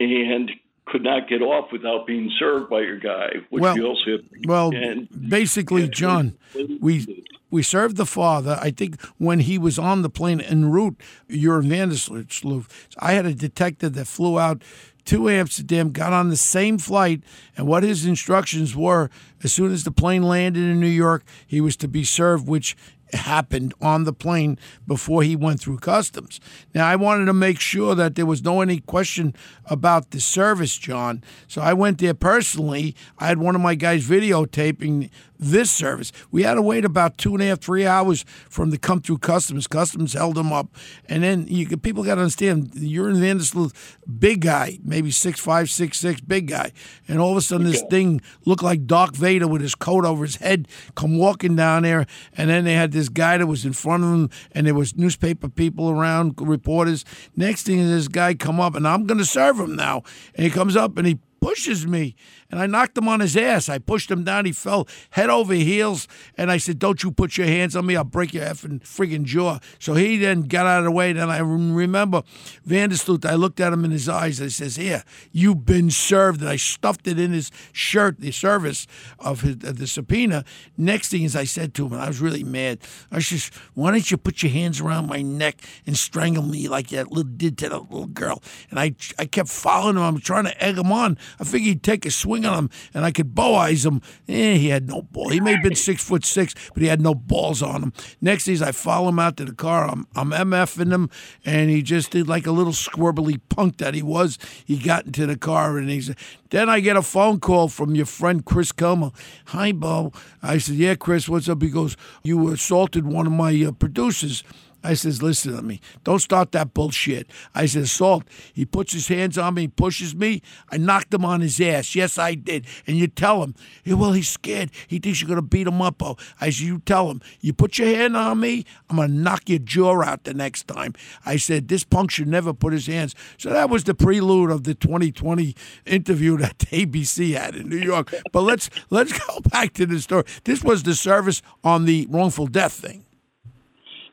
and 0.00 0.50
could 0.86 1.02
not 1.04 1.28
get 1.28 1.42
off 1.42 1.70
without 1.70 2.06
being 2.06 2.30
served 2.38 2.70
by 2.70 2.80
your 2.80 2.98
guy, 2.98 3.28
which 3.50 3.60
Well- 3.62 3.76
have. 4.06 4.20
Well, 4.46 4.74
and 4.74 5.06
basically, 5.28 5.88
John, 5.88 6.34
we 6.80 7.06
we 7.50 7.62
served 7.62 7.96
the 7.96 8.04
father. 8.06 8.58
I 8.60 8.70
think 8.70 9.00
when 9.18 9.40
he 9.40 9.56
was 9.56 9.78
on 9.78 10.02
the 10.02 10.10
plane 10.10 10.40
en 10.40 10.66
route, 10.70 10.96
Joran 11.30 11.68
Vandersloot. 11.68 12.66
I 12.98 13.12
had 13.12 13.24
a 13.26 13.34
detective 13.34 13.94
that 13.94 14.06
flew 14.06 14.38
out 14.38 14.62
to 15.08 15.28
Amsterdam, 15.30 15.90
got 15.90 16.12
on 16.12 16.28
the 16.28 16.36
same 16.36 16.76
flight, 16.76 17.22
and 17.56 17.66
what 17.66 17.82
his 17.82 18.04
instructions 18.04 18.76
were: 18.76 19.10
as 19.42 19.52
soon 19.52 19.72
as 19.72 19.84
the 19.84 19.90
plane 19.90 20.22
landed 20.22 20.62
in 20.62 20.80
New 20.80 20.86
York, 20.86 21.24
he 21.46 21.60
was 21.60 21.76
to 21.78 21.88
be 21.88 22.04
served, 22.04 22.46
which 22.46 22.76
happened 23.14 23.72
on 23.80 24.04
the 24.04 24.12
plane 24.12 24.58
before 24.86 25.22
he 25.22 25.34
went 25.34 25.60
through 25.60 25.78
customs. 25.78 26.40
Now, 26.74 26.86
I 26.86 26.96
wanted 26.96 27.24
to 27.24 27.32
make 27.32 27.58
sure 27.58 27.94
that 27.94 28.16
there 28.16 28.26
was 28.26 28.44
no 28.44 28.60
any 28.60 28.80
question 28.80 29.34
about 29.64 30.10
the 30.10 30.20
service, 30.20 30.76
John. 30.76 31.24
So 31.46 31.62
I 31.62 31.72
went 31.72 31.98
there 31.98 32.12
personally. 32.12 32.94
I 33.18 33.28
had 33.28 33.38
one 33.38 33.54
of 33.54 33.62
my 33.62 33.74
guys 33.74 34.06
videotaping 34.06 35.08
this 35.38 35.70
service. 35.70 36.12
We 36.30 36.42
had 36.42 36.54
to 36.54 36.62
wait 36.62 36.84
about 36.84 37.18
two 37.18 37.34
and 37.34 37.42
a 37.42 37.46
half, 37.46 37.60
three 37.60 37.86
hours 37.86 38.24
from 38.48 38.70
the 38.70 38.78
come 38.78 39.00
through 39.00 39.18
customs. 39.18 39.66
Customs 39.66 40.12
held 40.12 40.36
them 40.36 40.52
up, 40.52 40.74
and 41.08 41.22
then 41.22 41.46
you 41.48 41.76
people 41.76 42.02
got 42.04 42.16
to 42.16 42.22
understand 42.22 42.72
Joran 42.74 43.16
Vandersloot, 43.16 43.72
big 44.18 44.40
guy, 44.40 44.78
maybe 44.82 45.10
six 45.10 45.40
five, 45.40 45.70
six 45.70 45.98
six, 45.98 46.20
big 46.20 46.48
guy, 46.48 46.72
and 47.06 47.20
all 47.20 47.32
of 47.32 47.36
a 47.36 47.40
sudden 47.40 47.66
this 47.66 47.82
thing 47.90 48.20
looked 48.44 48.62
like 48.62 48.86
Darth 48.86 49.16
Vader 49.16 49.46
with 49.46 49.62
his 49.62 49.74
coat 49.74 50.04
over 50.04 50.24
his 50.24 50.36
head, 50.36 50.68
come 50.94 51.18
walking 51.18 51.56
down 51.56 51.82
there, 51.82 52.06
and 52.36 52.50
then 52.50 52.64
they 52.64 52.74
had 52.74 52.92
this 52.92 53.08
guy 53.08 53.38
that 53.38 53.46
was 53.46 53.64
in 53.64 53.72
front 53.72 54.04
of 54.04 54.12
him, 54.12 54.30
and 54.52 54.66
there 54.66 54.74
was 54.74 54.96
newspaper 54.96 55.48
people 55.48 55.90
around, 55.90 56.34
reporters. 56.40 57.04
Next 57.36 57.64
thing 57.64 57.78
is 57.78 57.90
this 57.90 58.08
guy 58.08 58.34
come 58.34 58.60
up, 58.60 58.74
and 58.74 58.86
I'm 58.86 59.06
going 59.06 59.18
to 59.18 59.24
serve 59.24 59.58
him 59.58 59.76
now, 59.76 60.02
and 60.34 60.44
he 60.44 60.50
comes 60.50 60.76
up 60.76 60.98
and 60.98 61.06
he 61.06 61.18
pushes 61.40 61.86
me 61.86 62.16
and 62.50 62.60
I 62.60 62.66
knocked 62.66 62.96
him 62.96 63.08
on 63.08 63.20
his 63.20 63.36
ass. 63.36 63.68
I 63.68 63.78
pushed 63.78 64.10
him 64.10 64.24
down. 64.24 64.46
He 64.46 64.52
fell 64.52 64.88
head 65.10 65.28
over 65.28 65.52
heels. 65.52 66.08
And 66.36 66.50
I 66.50 66.56
said, 66.56 66.78
Don't 66.78 67.02
you 67.02 67.12
put 67.12 67.36
your 67.36 67.46
hands 67.46 67.76
on 67.76 67.84
me. 67.84 67.94
I'll 67.94 68.04
break 68.04 68.32
your 68.32 68.44
effing 68.44 68.80
friggin' 68.80 69.24
jaw. 69.24 69.58
So 69.78 69.94
he 69.94 70.16
then 70.16 70.42
got 70.42 70.66
out 70.66 70.78
of 70.78 70.84
the 70.84 70.90
way. 70.90 71.12
Then 71.12 71.28
I 71.28 71.38
remember 71.40 72.22
Vandersloot, 72.66 73.26
I 73.26 73.34
looked 73.34 73.60
at 73.60 73.72
him 73.72 73.84
in 73.84 73.90
his 73.90 74.08
eyes. 74.08 74.40
I 74.40 74.48
says, 74.48 74.76
Here, 74.76 75.04
you've 75.30 75.66
been 75.66 75.90
served. 75.90 76.40
And 76.40 76.48
I 76.48 76.56
stuffed 76.56 77.06
it 77.06 77.18
in 77.18 77.32
his 77.32 77.50
shirt, 77.72 78.20
the 78.20 78.30
service 78.30 78.86
of, 79.18 79.42
his, 79.42 79.56
of 79.64 79.78
the 79.78 79.86
subpoena. 79.86 80.44
Next 80.78 81.10
thing 81.10 81.24
is 81.24 81.36
I 81.36 81.44
said 81.44 81.74
to 81.74 81.86
him, 81.86 81.92
and 81.92 82.00
I 82.00 82.08
was 82.08 82.20
really 82.20 82.44
mad. 82.44 82.78
I 83.12 83.18
says, 83.18 83.50
Why 83.74 83.90
don't 83.90 84.10
you 84.10 84.16
put 84.16 84.42
your 84.42 84.52
hands 84.52 84.80
around 84.80 85.06
my 85.06 85.20
neck 85.20 85.60
and 85.86 85.98
strangle 85.98 86.44
me 86.44 86.66
like 86.66 86.88
that 86.88 87.12
little 87.12 87.30
did 87.30 87.58
to 87.58 87.68
that 87.68 87.90
little 87.90 88.06
girl? 88.06 88.42
And 88.70 88.78
I, 88.78 88.94
I 89.18 89.26
kept 89.26 89.50
following 89.50 89.96
him. 89.96 90.02
I'm 90.02 90.18
trying 90.18 90.44
to 90.44 90.64
egg 90.64 90.78
him 90.78 90.90
on. 90.92 91.18
I 91.38 91.44
figured 91.44 91.68
he'd 91.68 91.82
take 91.82 92.06
a 92.06 92.10
swing 92.10 92.37
on 92.44 92.58
him 92.58 92.70
and 92.94 93.04
I 93.04 93.10
could 93.10 93.34
bow 93.34 93.54
eyes 93.54 93.84
him. 93.84 94.00
Eh, 94.28 94.54
he 94.54 94.68
had 94.68 94.88
no 94.88 95.02
ball. 95.02 95.30
He 95.30 95.40
may 95.40 95.52
have 95.52 95.62
been 95.62 95.74
six 95.74 96.02
foot 96.02 96.24
six, 96.24 96.54
but 96.72 96.82
he 96.82 96.88
had 96.88 97.00
no 97.00 97.14
balls 97.14 97.62
on 97.62 97.82
him. 97.82 97.92
Next 98.20 98.48
is 98.48 98.62
I 98.62 98.72
follow 98.72 99.08
him 99.08 99.18
out 99.18 99.36
to 99.38 99.44
the 99.44 99.54
car. 99.54 99.88
I'm, 99.88 100.06
I'm 100.14 100.30
MFing 100.30 100.92
him, 100.92 101.10
and 101.44 101.70
he 101.70 101.82
just 101.82 102.10
did 102.10 102.28
like 102.28 102.46
a 102.46 102.52
little 102.52 102.72
squirrely 102.72 103.40
punk 103.48 103.78
that 103.78 103.94
he 103.94 104.02
was. 104.02 104.38
He 104.64 104.78
got 104.78 105.06
into 105.06 105.26
the 105.26 105.36
car 105.36 105.78
and 105.78 105.88
he's. 105.90 106.14
Then 106.50 106.70
I 106.70 106.80
get 106.80 106.96
a 106.96 107.02
phone 107.02 107.40
call 107.40 107.68
from 107.68 107.94
your 107.94 108.06
friend 108.06 108.44
Chris 108.44 108.72
Kilmer. 108.72 109.10
Hi, 109.46 109.72
Bo. 109.72 110.12
I 110.42 110.58
said, 110.58 110.76
Yeah, 110.76 110.94
Chris, 110.94 111.28
what's 111.28 111.48
up? 111.48 111.60
He 111.62 111.68
goes, 111.68 111.96
You 112.22 112.48
assaulted 112.48 113.06
one 113.06 113.26
of 113.26 113.32
my 113.32 113.64
uh, 113.64 113.72
producers. 113.72 114.42
I 114.84 114.94
says, 114.94 115.22
listen 115.22 115.56
to 115.56 115.62
me. 115.62 115.80
Don't 116.04 116.20
start 116.20 116.52
that 116.52 116.72
bullshit. 116.72 117.28
I 117.54 117.66
says, 117.66 117.90
Salt, 117.90 118.24
he 118.54 118.64
puts 118.64 118.92
his 118.92 119.08
hands 119.08 119.36
on 119.36 119.54
me, 119.54 119.66
pushes 119.66 120.14
me. 120.14 120.40
I 120.70 120.76
knocked 120.76 121.12
him 121.12 121.24
on 121.24 121.40
his 121.40 121.60
ass. 121.60 121.96
Yes, 121.96 122.16
I 122.16 122.34
did. 122.34 122.64
And 122.86 122.96
you 122.96 123.08
tell 123.08 123.42
him, 123.42 123.54
yeah, 123.84 123.94
well, 123.94 124.12
he's 124.12 124.28
scared. 124.28 124.70
He 124.86 124.98
thinks 124.98 125.20
you're 125.20 125.28
going 125.28 125.36
to 125.36 125.42
beat 125.42 125.66
him 125.66 125.82
up. 125.82 126.02
Oh. 126.02 126.16
I 126.40 126.50
said, 126.50 126.66
you 126.66 126.78
tell 126.78 127.10
him, 127.10 127.20
you 127.40 127.52
put 127.52 127.78
your 127.78 127.88
hand 127.88 128.16
on 128.16 128.38
me, 128.40 128.64
I'm 128.88 128.96
going 128.96 129.08
to 129.08 129.14
knock 129.14 129.48
your 129.48 129.58
jaw 129.58 130.02
out 130.02 130.24
the 130.24 130.34
next 130.34 130.68
time. 130.68 130.94
I 131.26 131.36
said, 131.36 131.68
this 131.68 131.84
punk 131.84 132.12
should 132.12 132.28
never 132.28 132.52
put 132.52 132.72
his 132.72 132.86
hands. 132.86 133.14
So 133.36 133.50
that 133.50 133.70
was 133.70 133.84
the 133.84 133.94
prelude 133.94 134.50
of 134.50 134.64
the 134.64 134.74
2020 134.74 135.56
interview 135.86 136.36
that 136.38 136.58
ABC 136.70 137.36
had 137.36 137.56
in 137.56 137.68
New 137.68 137.78
York. 137.78 138.14
But 138.32 138.42
let's 138.42 138.70
let's 138.90 139.12
go 139.18 139.40
back 139.50 139.74
to 139.74 139.86
the 139.86 140.00
story. 140.00 140.24
This 140.44 140.62
was 140.62 140.84
the 140.84 140.94
service 140.94 141.42
on 141.64 141.84
the 141.84 142.06
wrongful 142.10 142.46
death 142.46 142.72
thing. 142.72 143.04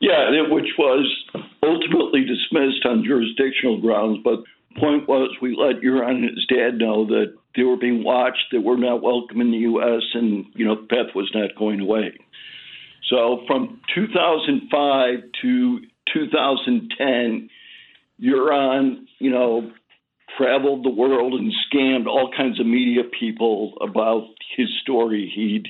Yeah, 0.00 0.30
which 0.50 0.68
was 0.78 1.24
ultimately 1.62 2.24
dismissed 2.24 2.84
on 2.84 3.04
jurisdictional 3.04 3.80
grounds. 3.80 4.18
But 4.22 4.40
point 4.78 5.08
was, 5.08 5.34
we 5.40 5.56
let 5.56 5.82
Joran 5.82 6.24
and 6.24 6.36
his 6.36 6.46
dad 6.46 6.78
know 6.78 7.06
that 7.06 7.34
they 7.56 7.62
were 7.62 7.76
being 7.76 8.04
watched, 8.04 8.52
that 8.52 8.60
we're 8.60 8.76
not 8.76 9.02
welcome 9.02 9.40
in 9.40 9.50
the 9.50 9.58
U.S., 9.58 10.02
and 10.14 10.44
you 10.54 10.66
know 10.66 10.76
Beth 10.76 11.14
was 11.14 11.30
not 11.34 11.56
going 11.58 11.80
away. 11.80 12.12
So 13.08 13.42
from 13.46 13.80
2005 13.94 15.14
to 15.42 15.80
2010, 16.12 17.48
Joran, 18.20 19.06
you 19.18 19.30
know, 19.30 19.70
traveled 20.36 20.84
the 20.84 20.90
world 20.90 21.34
and 21.34 21.52
scammed 21.72 22.06
all 22.06 22.30
kinds 22.36 22.60
of 22.60 22.66
media 22.66 23.02
people 23.18 23.74
about 23.80 24.26
his 24.56 24.68
story. 24.82 25.30
He'd 25.34 25.68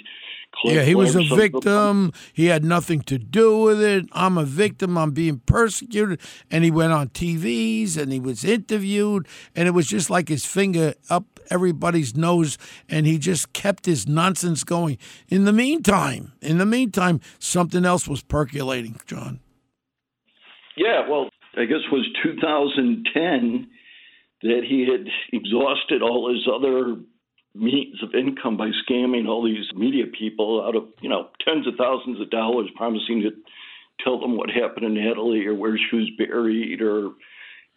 yeah, 0.65 0.83
he 0.83 0.95
was 0.95 1.15
a 1.15 1.23
victim. 1.23 2.13
He 2.33 2.47
had 2.47 2.65
nothing 2.65 3.01
to 3.03 3.19
do 3.19 3.59
with 3.59 3.83
it. 3.83 4.07
I'm 4.13 4.39
a 4.39 4.45
victim. 4.45 4.97
I'm 4.97 5.13
being 5.13 5.41
persecuted. 5.41 6.21
And 6.51 6.65
he 6.65 6.71
went 6.71 6.93
on 6.93 7.09
TVs 7.11 7.97
and 7.97 8.13
he 8.13 8.21
was 8.21 8.45
interviewed. 8.45 9.27
And 9.55 9.69
it 9.69 9.73
was 9.73 9.87
just 9.87 10.11
like 10.11 10.29
his 10.29 10.45
finger 10.45 10.95
up 11.11 11.41
everybody's 11.51 12.17
nose. 12.17 12.59
And 12.89 13.07
he 13.07 13.19
just 13.19 13.53
kept 13.53 13.87
his 13.87 14.07
nonsense 14.07 14.65
going. 14.65 14.99
In 15.29 15.45
the 15.45 15.53
meantime, 15.53 16.33
in 16.41 16.59
the 16.59 16.67
meantime, 16.67 17.21
something 17.39 17.85
else 17.85 18.09
was 18.09 18.23
percolating, 18.23 18.99
John. 19.07 19.41
Yeah, 20.77 21.09
well, 21.09 21.31
I 21.57 21.65
guess 21.65 21.79
it 21.91 21.93
was 21.93 22.07
2010 22.23 23.69
that 24.43 24.63
he 24.69 24.87
had 24.91 25.07
exhausted 25.33 26.03
all 26.03 26.31
his 26.31 26.47
other 26.53 26.97
means 27.57 28.03
of 28.03 28.15
income 28.15 28.57
by 28.57 28.71
scamming 28.89 29.29
all 29.29 29.45
these 29.45 29.67
media 29.75 30.05
people 30.07 30.65
out 30.67 30.77
of 30.77 30.85
you 31.01 31.09
know 31.09 31.29
tens 31.45 31.67
of 31.67 31.75
thousands 31.77 32.21
of 32.21 32.31
dollars, 32.31 32.69
promising 32.77 33.23
to 33.23 33.31
tell 34.05 34.21
them 34.21 34.37
what 34.37 34.51
happened 34.51 34.87
in 34.87 34.95
Natalee 34.95 35.47
or 35.47 35.55
where 35.55 35.79
she 35.79 35.97
was 35.97 36.11
buried 36.19 36.83
or 36.83 37.13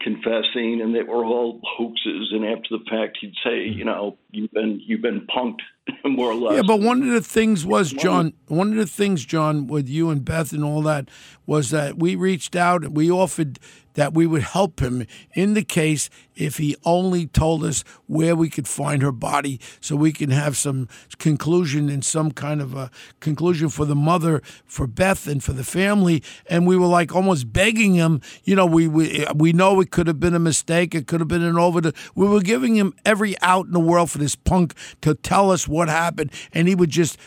confessing, 0.01 0.79
and 0.81 0.95
they 0.95 1.03
were 1.03 1.25
all 1.25 1.59
hoaxes. 1.63 2.31
And 2.31 2.45
after 2.45 2.69
the 2.71 2.83
fact, 2.89 3.17
he'd 3.19 3.33
say, 3.43 3.67
mm-hmm. 3.67 3.79
you 3.79 3.85
know, 3.85 4.17
you've 4.31 4.51
been 4.51 4.81
you've 4.85 5.01
been 5.01 5.27
punked 5.27 5.61
more 6.05 6.31
or 6.31 6.35
less. 6.35 6.55
Yeah, 6.55 6.61
but 6.65 6.79
one 6.79 7.03
of 7.03 7.09
the 7.09 7.21
things 7.21 7.65
was 7.65 7.91
John. 7.91 8.33
One 8.47 8.69
of 8.69 8.77
the 8.77 8.87
things, 8.87 9.25
John, 9.25 9.67
with 9.67 9.89
you 9.89 10.09
and 10.09 10.23
Beth 10.23 10.51
and 10.51 10.63
all 10.63 10.81
that 10.83 11.09
was 11.45 11.69
that 11.71 11.99
we 11.99 12.15
reached 12.15 12.55
out 12.55 12.83
and 12.83 12.95
we 12.95 13.11
offered 13.11 13.59
that 13.99 14.13
we 14.13 14.25
would 14.25 14.43
help 14.43 14.79
him 14.79 15.05
in 15.33 15.55
the 15.55 15.61
case 15.61 16.09
if 16.33 16.55
he 16.55 16.73
only 16.85 17.27
told 17.27 17.65
us 17.65 17.83
where 18.07 18.33
we 18.33 18.49
could 18.49 18.65
find 18.65 19.01
her 19.01 19.11
body 19.11 19.59
so 19.81 19.93
we 19.93 20.13
can 20.13 20.29
have 20.29 20.55
some 20.55 20.87
conclusion 21.17 21.89
and 21.89 22.05
some 22.05 22.31
kind 22.31 22.61
of 22.61 22.73
a 22.73 22.89
conclusion 23.19 23.67
for 23.67 23.83
the 23.83 23.97
mother, 23.97 24.41
for 24.63 24.87
Beth, 24.87 25.27
and 25.27 25.43
for 25.43 25.51
the 25.51 25.65
family. 25.65 26.23
And 26.49 26.65
we 26.65 26.77
were 26.77 26.87
like 26.87 27.13
almost 27.13 27.51
begging 27.51 27.93
him, 27.93 28.21
you 28.45 28.55
know, 28.55 28.65
we, 28.65 28.87
we, 28.87 29.25
we 29.35 29.51
know 29.51 29.81
it 29.81 29.91
could 29.91 30.07
have 30.07 30.17
been 30.17 30.33
a 30.33 30.39
mistake, 30.39 30.95
it 30.95 31.05
could 31.05 31.19
have 31.19 31.27
been 31.27 31.43
an 31.43 31.57
over. 31.57 31.91
We 32.15 32.25
were 32.25 32.39
giving 32.39 32.75
him 32.75 32.93
every 33.03 33.37
out 33.41 33.65
in 33.65 33.73
the 33.73 33.81
world 33.81 34.09
for 34.09 34.17
this 34.17 34.37
punk 34.37 34.75
to 35.01 35.13
tell 35.13 35.51
us 35.51 35.67
what 35.67 35.89
happened. 35.89 36.31
And 36.53 36.69
he 36.69 36.73
would 36.73 36.89
just 36.89 37.17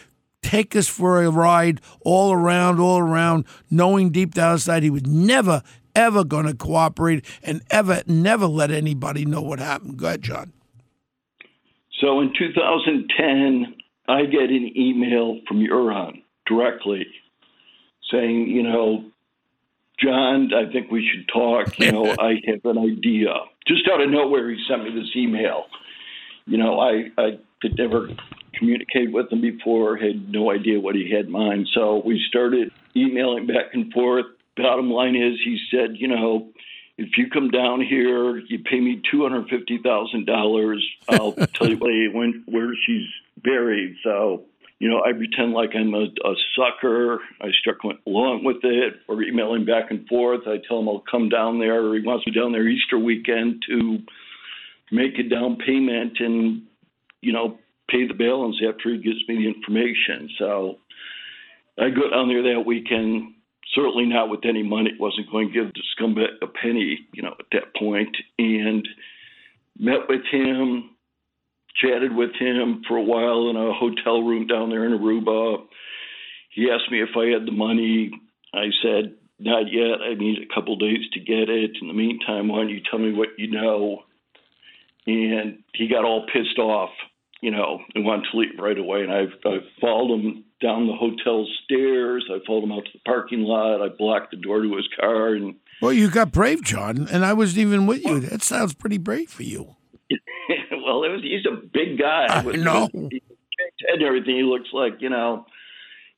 take 0.43 0.75
us 0.75 0.89
for 0.89 1.23
a 1.23 1.31
ride 1.31 1.81
all 2.01 2.33
around, 2.33 2.81
all 2.81 2.99
around, 2.99 3.45
knowing 3.71 4.11
deep 4.11 4.35
down 4.35 4.55
inside 4.55 4.83
he 4.83 4.91
would 4.91 5.07
never, 5.07 5.63
ever 5.95 6.25
going 6.25 6.47
to 6.47 6.55
cooperate 6.55 7.25
and 7.43 7.63
ever, 7.71 8.03
never 8.07 8.47
let 8.47 8.71
anybody 8.71 9.25
know 9.25 9.43
what 9.43 9.59
happened. 9.59 9.99
Go 9.99 10.07
ahead, 10.07 10.23
John. 10.23 10.53
So 12.01 12.21
in 12.21 12.33
2010, 12.37 13.75
I 14.09 14.25
get 14.25 14.51
an 14.51 14.73
email 14.77 15.39
from 15.47 15.65
Joran 15.65 16.23
directly 16.47 17.07
saying, 18.11 18.49
you 18.49 18.63
know, 18.63 19.05
John, 20.03 20.51
I 20.53 20.71
think 20.73 20.91
we 20.91 21.09
should 21.09 21.29
talk. 21.33 21.79
You 21.79 21.93
know, 21.93 22.11
I 22.19 22.41
have 22.47 22.65
an 22.65 22.79
idea. 22.79 23.35
Just 23.67 23.89
out 23.93 24.01
of 24.01 24.11
nowhere, 24.11 24.51
he 24.51 24.59
sent 24.69 24.85
me 24.85 24.91
this 24.91 25.15
email. 25.17 25.67
You 26.47 26.59
know, 26.59 26.81
I, 26.81 27.11
I 27.17 27.39
had 27.63 27.79
never 27.79 28.09
communicated 28.55 29.13
with 29.13 29.31
him 29.31 29.41
before, 29.41 29.97
had 29.97 30.31
no 30.31 30.51
idea 30.51 30.81
what 30.81 30.97
he 30.97 31.11
had 31.11 31.27
in 31.27 31.33
mind. 31.33 31.69
So 31.73 32.03
we 32.05 32.21
started 32.29 32.73
emailing 32.97 33.47
back 33.47 33.75
and 33.75 33.93
forth 33.93 34.27
bottom 34.57 34.91
line 34.91 35.17
is, 35.17 35.39
he 35.45 35.59
said, 35.71 35.97
you 35.97 36.09
know, 36.09 36.53
if 36.99 37.17
you 37.17 37.31
come 37.31 37.51
down 37.51 37.81
here, 37.81 38.39
you 38.39 38.59
pay 38.59 38.79
me 38.79 39.01
two 39.11 39.23
hundred 39.23 39.49
fifty 39.49 39.79
thousand 39.79 40.27
dollars. 40.27 40.87
I'll 41.09 41.33
tell 41.55 41.69
you 41.69 42.11
when 42.13 42.45
where 42.47 42.73
she's 42.87 43.09
buried. 43.43 43.97
So 44.05 44.45
you 44.79 44.89
know, 44.89 45.01
I 45.01 45.13
pretend 45.13 45.53
like 45.53 45.71
I'm 45.77 45.95
a, 45.95 46.05
a 46.05 46.35
sucker. 46.57 47.21
I 47.41 47.51
start 47.61 47.81
going 47.81 47.99
along 48.07 48.43
with 48.45 48.65
it, 48.65 48.95
or 49.09 49.23
emailing 49.23 49.65
back 49.65 49.91
and 49.91 50.07
forth. 50.09 50.41
I 50.47 50.57
tell 50.67 50.81
him 50.81 50.89
I'll 50.89 51.05
come 51.09 51.29
down 51.29 51.61
there, 51.61 51.87
or 51.87 51.95
he 51.95 52.03
wants 52.03 52.27
me 52.27 52.33
down 52.33 52.53
there 52.53 52.67
Easter 52.67 52.99
weekend 52.99 53.63
to 53.69 53.99
make 54.91 55.19
a 55.19 55.23
down 55.23 55.57
payment 55.57 56.19
and 56.19 56.63
you 57.21 57.33
know 57.33 57.59
pay 57.89 58.07
the 58.07 58.15
balance 58.15 58.57
after 58.69 58.91
he 58.91 58.99
gives 58.99 59.27
me 59.29 59.37
the 59.37 59.49
information. 59.49 60.29
So 60.39 60.79
I 61.79 61.91
go 61.91 62.11
down 62.11 62.29
there 62.29 62.55
that 62.55 62.67
weekend 62.67 63.35
certainly 63.75 64.07
not 64.07 64.29
with 64.29 64.41
any 64.45 64.63
money. 64.63 64.91
It 64.91 65.01
Wasn't 65.01 65.31
going 65.31 65.49
to 65.49 65.55
give 65.55 65.73
the 65.73 65.83
scumbag 65.97 66.29
a 66.43 66.47
penny, 66.47 66.99
you 67.13 67.23
know, 67.23 67.35
at 67.39 67.47
that 67.53 67.75
point. 67.79 68.17
And 68.39 68.87
met 69.79 70.09
with 70.09 70.23
him, 70.31 70.91
chatted 71.75 72.15
with 72.15 72.35
him 72.39 72.83
for 72.87 72.97
a 72.97 73.03
while 73.03 73.49
in 73.51 73.57
a 73.57 73.73
hotel 73.73 74.23
room 74.23 74.47
down 74.47 74.71
there 74.71 74.85
in 74.85 74.99
Aruba. 74.99 75.65
He 76.51 76.71
asked 76.71 76.91
me 76.91 77.01
if 77.03 77.17
I 77.17 77.27
had 77.27 77.47
the 77.47 77.53
money. 77.53 78.11
I 78.55 78.67
said, 78.83 79.15
not 79.39 79.73
yet. 79.73 80.03
I 80.03 80.15
need 80.15 80.39
a 80.43 80.55
couple 80.55 80.77
days 80.77 81.09
to 81.15 81.21
get 81.21 81.49
it. 81.49 81.79
In 81.81 81.89
the 81.89 81.95
meantime, 81.95 82.49
why 82.49 82.59
don't 82.59 82.69
you 82.69 82.81
tell 82.89 82.99
me 83.01 83.13
what 83.13 83.31
you 83.39 83.51
know? 83.51 84.03
And 85.07 85.65
he 85.75 85.89
got 85.89 86.05
all 86.05 86.27
pissed 86.33 86.59
off. 86.59 86.91
you 87.43 87.51
know, 87.51 87.81
and 87.95 88.05
wanted 88.05 88.29
to 88.31 88.39
leave 88.39 88.59
right 88.59 88.79
away. 88.79 89.03
And 89.03 89.13
I, 89.13 89.25
I 89.45 89.59
followed 89.81 90.15
him 90.15 90.45
down 90.63 90.87
the 90.87 90.95
hotel 90.95 91.47
stairs. 91.65 92.25
I 92.31 92.39
followed 92.47 92.65
him 92.65 92.73
out 92.73 92.85
to 92.87 92.91
the 92.95 93.01
parking 93.05 93.41
lot. 93.41 93.83
I 93.83 93.89
blocked 93.89 94.31
the 94.31 94.37
door 94.37 94.63
to 94.63 94.77
his 94.77 94.89
car. 94.99 95.35
And 95.35 95.57
Well, 95.81 95.93
you 95.93 96.11
got 96.11 96.33
brave, 96.33 96.63
John, 96.63 97.09
and 97.11 97.25
I 97.25 97.33
wasn't 97.33 97.59
even 97.59 97.87
with 97.87 98.05
you. 98.05 98.21
That 98.21 98.43
sounds 98.43 98.73
pretty 98.75 98.99
brave 98.99 99.29
for 99.31 99.43
you. 99.43 99.77
well, 100.11 101.05
it 101.05 101.09
was 101.11 101.23
he's 101.23 101.45
a 101.47 101.57
big 101.57 101.99
guy. 101.99 102.27
I 102.29 102.43
with, 102.43 102.57
know. 102.57 102.89
with 102.93 103.13
his 103.13 103.21
head 103.89 103.95
and 103.95 104.03
everything. 104.03 104.37
He 104.37 104.43
looks 104.43 104.69
like 104.73 104.95
you 105.01 105.11
know. 105.11 105.47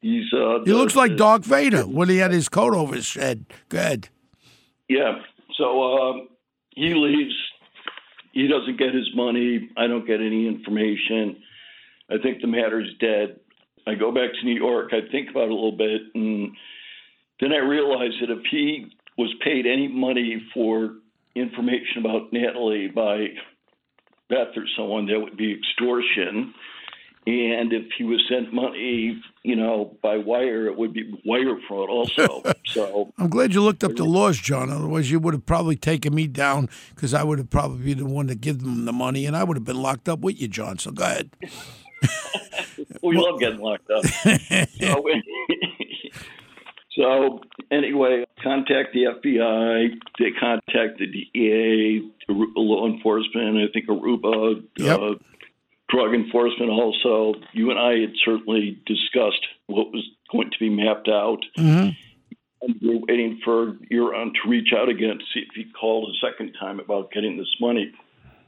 He's 0.00 0.32
uh. 0.32 0.58
He 0.64 0.70
the- 0.70 0.76
looks 0.76 0.94
like 0.96 1.16
Darth 1.16 1.44
Vader 1.44 1.82
when 1.82 2.08
he 2.08 2.18
had 2.18 2.32
his 2.32 2.48
coat 2.48 2.74
over 2.74 2.94
his 2.94 3.12
head. 3.14 3.46
Good. 3.68 4.08
Yeah. 4.88 5.20
So 5.56 5.82
um, 5.82 6.28
he 6.74 6.92
leaves. 6.94 7.34
He 8.32 8.48
doesn't 8.48 8.78
get 8.78 8.92
his 8.92 9.08
money. 9.14 9.70
I 9.76 9.86
don't 9.86 10.06
get 10.06 10.20
any 10.20 10.48
information. 10.48 11.36
I 12.10 12.18
think 12.22 12.40
the 12.40 12.48
matter's 12.48 12.92
dead. 13.00 13.38
I 13.86 13.94
go 13.94 14.12
back 14.12 14.30
to 14.32 14.44
New 14.44 14.54
York. 14.54 14.92
I 14.92 15.10
think 15.10 15.30
about 15.30 15.44
it 15.44 15.50
a 15.50 15.54
little 15.54 15.76
bit, 15.76 16.00
and 16.14 16.52
then 17.40 17.52
I 17.52 17.58
realize 17.58 18.12
that 18.20 18.30
if 18.30 18.44
he 18.50 18.90
was 19.18 19.32
paid 19.42 19.66
any 19.66 19.88
money 19.88 20.42
for 20.52 20.94
information 21.34 21.98
about 21.98 22.32
Natalee 22.32 22.94
by 22.94 23.28
Beth 24.28 24.56
or 24.56 24.64
someone, 24.76 25.06
that 25.06 25.20
would 25.20 25.36
be 25.36 25.52
extortion. 25.52 26.54
And 27.26 27.72
if 27.72 27.86
he 27.96 28.04
was 28.04 28.22
sent 28.28 28.52
money, 28.52 29.18
you 29.42 29.56
know, 29.56 29.96
by 30.02 30.18
wire, 30.18 30.66
it 30.66 30.76
would 30.76 30.92
be 30.92 31.10
wire 31.24 31.56
fraud 31.66 31.88
also. 31.88 32.42
so 32.66 33.12
I'm 33.16 33.30
glad 33.30 33.54
you 33.54 33.62
looked 33.62 33.82
up 33.82 33.96
the 33.96 34.04
laws, 34.04 34.38
John. 34.38 34.70
Otherwise, 34.70 35.10
you 35.10 35.18
would 35.20 35.32
have 35.32 35.46
probably 35.46 35.76
taken 35.76 36.14
me 36.14 36.26
down 36.26 36.68
because 36.94 37.14
I 37.14 37.22
would 37.22 37.38
have 37.38 37.48
probably 37.48 37.94
been 37.94 38.06
the 38.06 38.12
one 38.12 38.26
to 38.26 38.34
give 38.34 38.62
them 38.62 38.84
the 38.84 38.92
money, 38.92 39.24
and 39.24 39.34
I 39.34 39.42
would 39.42 39.56
have 39.56 39.64
been 39.64 39.80
locked 39.80 40.06
up 40.06 40.20
with 40.20 40.38
you, 40.38 40.48
John. 40.48 40.78
So 40.78 40.90
go 40.90 41.04
ahead. 41.04 41.30
we 43.02 43.16
love 43.16 43.38
getting 43.40 43.60
locked 43.60 43.90
up. 43.90 44.04
so, 44.80 45.04
so 46.92 47.40
anyway, 47.70 48.24
contact 48.42 48.92
the 48.92 49.04
FBI. 49.04 49.88
They 50.18 50.30
contact 50.38 50.98
the 50.98 51.06
DEA, 51.06 52.08
law 52.28 52.86
enforcement. 52.86 53.58
I 53.58 53.72
think 53.72 53.86
Aruba, 53.88 54.62
Yep. 54.78 55.00
uh, 55.00 55.14
drug 55.88 56.14
enforcement. 56.14 56.70
Also, 56.70 57.34
you 57.52 57.70
and 57.70 57.78
I 57.78 57.98
had 58.00 58.12
certainly 58.24 58.78
discussed 58.86 59.44
what 59.66 59.92
was 59.92 60.06
going 60.30 60.50
to 60.50 60.58
be 60.58 60.70
mapped 60.70 61.08
out. 61.08 61.44
Mhm. 61.58 61.96
And 62.62 62.76
we 62.80 62.88
we're 62.96 63.00
waiting 63.08 63.40
for 63.44 63.76
Joran 63.92 64.32
to 64.42 64.48
reach 64.48 64.72
out 64.72 64.88
again 64.88 65.18
to 65.18 65.24
see 65.34 65.40
if 65.40 65.54
he 65.54 65.64
called 65.78 66.08
a 66.10 66.26
second 66.26 66.54
time 66.58 66.80
about 66.80 67.10
getting 67.12 67.36
this 67.36 67.54
money, 67.60 67.92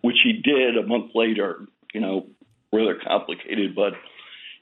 which 0.00 0.16
he 0.24 0.32
did 0.32 0.78
a 0.78 0.86
month 0.86 1.12
later. 1.14 1.66
You 1.92 2.00
know, 2.00 2.26
rather 2.72 2.94
complicated, 2.94 3.74
but 3.74 3.92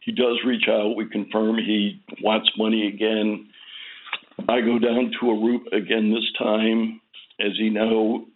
he 0.04 0.12
does 0.12 0.38
reach 0.44 0.68
out. 0.68 0.96
We 0.96 1.06
confirm 1.06 1.56
he 1.58 2.02
wants 2.22 2.50
money 2.58 2.86
again. 2.88 3.48
I 4.48 4.60
go 4.60 4.78
down 4.78 5.12
to 5.20 5.26
Aruba 5.26 5.72
again 5.72 6.12
this 6.12 6.30
time, 6.38 7.00
as 7.40 7.58
you 7.58 7.70
know, 7.70 8.26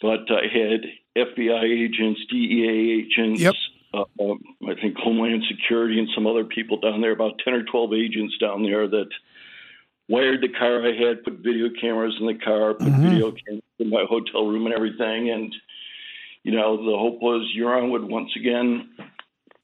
but 0.00 0.20
I 0.30 0.46
had 0.52 0.80
FBI 1.16 1.64
agents, 1.64 2.20
DEA 2.30 3.04
agents, 3.04 3.40
Yep. 3.40 3.54
uh, 3.92 4.04
um, 4.22 4.40
I 4.68 4.74
think 4.80 4.96
Homeland 4.96 5.42
Security 5.48 5.98
and 5.98 6.08
some 6.14 6.26
other 6.26 6.44
people 6.44 6.78
down 6.80 7.00
there, 7.00 7.12
about 7.12 7.40
10 7.44 7.54
or 7.54 7.62
12 7.64 7.92
agents 7.92 8.38
down 8.38 8.62
there 8.62 8.86
that 8.88 9.08
wired 10.08 10.40
the 10.40 10.48
car 10.48 10.86
I 10.86 10.92
had, 10.96 11.24
put 11.24 11.38
video 11.40 11.68
cameras 11.80 12.16
in 12.20 12.26
the 12.26 12.34
car, 12.34 12.74
put 12.74 12.88
video 13.02 13.32
cameras 13.32 13.62
in 13.78 13.90
my 13.90 14.04
hotel 14.08 14.46
room 14.46 14.66
and 14.66 14.74
everything. 14.74 15.30
And, 15.30 15.54
you 16.44 16.52
know, 16.52 16.76
the 16.76 16.96
hope 16.96 17.20
was 17.20 17.52
Joran 17.56 17.90
would 17.90 18.04
once 18.04 18.30
again 18.36 18.88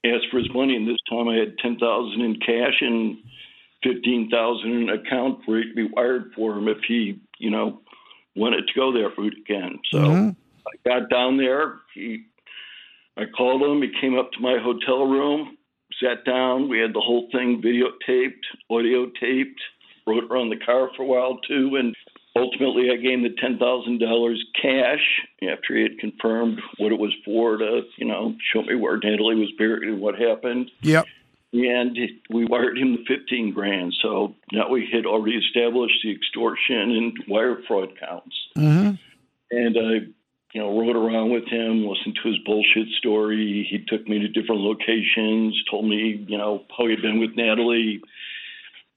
ask 0.05 0.25
for 0.31 0.39
his 0.39 0.53
money. 0.53 0.77
And 0.77 0.87
this 0.87 0.99
time 1.09 1.29
I 1.29 1.37
had 1.37 1.57
10000 1.59 2.21
in 2.21 2.37
cash 2.41 2.81
and 2.81 3.17
15000 3.83 4.71
in 4.71 4.89
an 4.89 4.91
account 4.91 5.41
for 5.45 5.59
it 5.59 5.69
to 5.69 5.75
be 5.75 5.89
wired 5.93 6.33
for 6.35 6.57
him 6.57 6.69
if 6.69 6.79
he, 6.87 7.21
you 7.39 7.51
know, 7.51 7.81
wanted 8.37 8.67
to 8.67 8.75
go 8.75 8.93
that 8.93 9.17
route 9.17 9.37
again. 9.39 9.79
So 9.91 9.99
Mhm. 9.99 10.37
I 10.67 10.89
got 10.89 11.11
down 11.11 11.37
there. 11.37 11.81
He, 11.95 12.25
I 13.17 13.27
called 13.27 13.63
him. 13.63 13.83
He 13.83 13.89
came 14.01 14.19
up 14.19 14.33
to 14.33 14.41
my 14.41 14.59
hotel 14.59 15.07
room, 15.07 15.57
sat 16.01 16.25
down. 16.25 16.69
We 16.69 16.81
had 16.81 16.95
the 16.95 17.01
whole 17.01 17.29
thing 17.31 17.63
videotaped, 17.63 18.45
audio 18.71 19.07
taped. 19.21 19.61
Rode 20.07 20.31
around 20.31 20.51
the 20.51 20.57
car 20.57 20.91
for 20.95 21.03
a 21.03 21.07
while 21.07 21.39
too, 21.49 21.77
and 21.77 21.95
ultimately 22.37 22.91
I 22.91 22.97
him 22.97 23.23
the 23.23 23.35
ten 23.41 23.59
thousand 23.59 23.99
dollars 23.99 24.45
cash 24.61 25.23
after 25.43 25.77
he 25.77 25.83
had 25.83 25.99
confirmed 25.99 26.61
what 26.79 26.93
it 26.93 26.99
was 26.99 27.13
for 27.25 27.57
to, 27.57 27.83
you 27.97 28.07
know, 28.07 28.35
show 28.53 28.63
me 28.63 28.75
where 28.75 28.99
Natalee 28.99 29.39
was 29.39 29.53
buried 29.59 29.89
and 29.89 30.01
what 30.01 30.19
happened. 30.19 30.71
Yep. 30.83 31.07
And 31.53 31.97
we 32.31 32.47
wired 32.47 32.77
him 32.77 32.97
the 32.97 33.05
fifteen 33.07 33.53
grand. 33.53 33.95
So 34.03 34.35
now 34.53 34.69
we 34.69 34.89
had 34.93 35.07
already 35.07 35.37
established 35.37 36.01
the 36.03 36.11
extortion 36.11 36.91
and 36.91 37.13
wire 37.29 37.59
fraud 37.67 37.99
counts 37.99 38.37
hmm 38.55 38.91
and 39.51 39.77
I, 39.77 39.93
you 40.53 40.61
know, 40.61 40.79
rode 40.79 40.97
around 40.97 41.31
with 41.31 41.47
him, 41.47 41.87
listened 41.87 42.19
to 42.23 42.29
his 42.29 42.39
bullshit 42.45 42.89
story. 42.99 43.67
He 43.69 43.85
took 43.87 44.07
me 44.09 44.21
to 44.21 44.29
different 44.29 44.63
locations, 44.63 45.61
told 45.71 45.87
me, 45.87 46.25
you 46.29 46.39
know, 46.39 46.65
how 46.77 46.87
he'd 46.87 47.03
been 47.03 47.21
with 47.21 47.37
Natalee, 47.37 48.01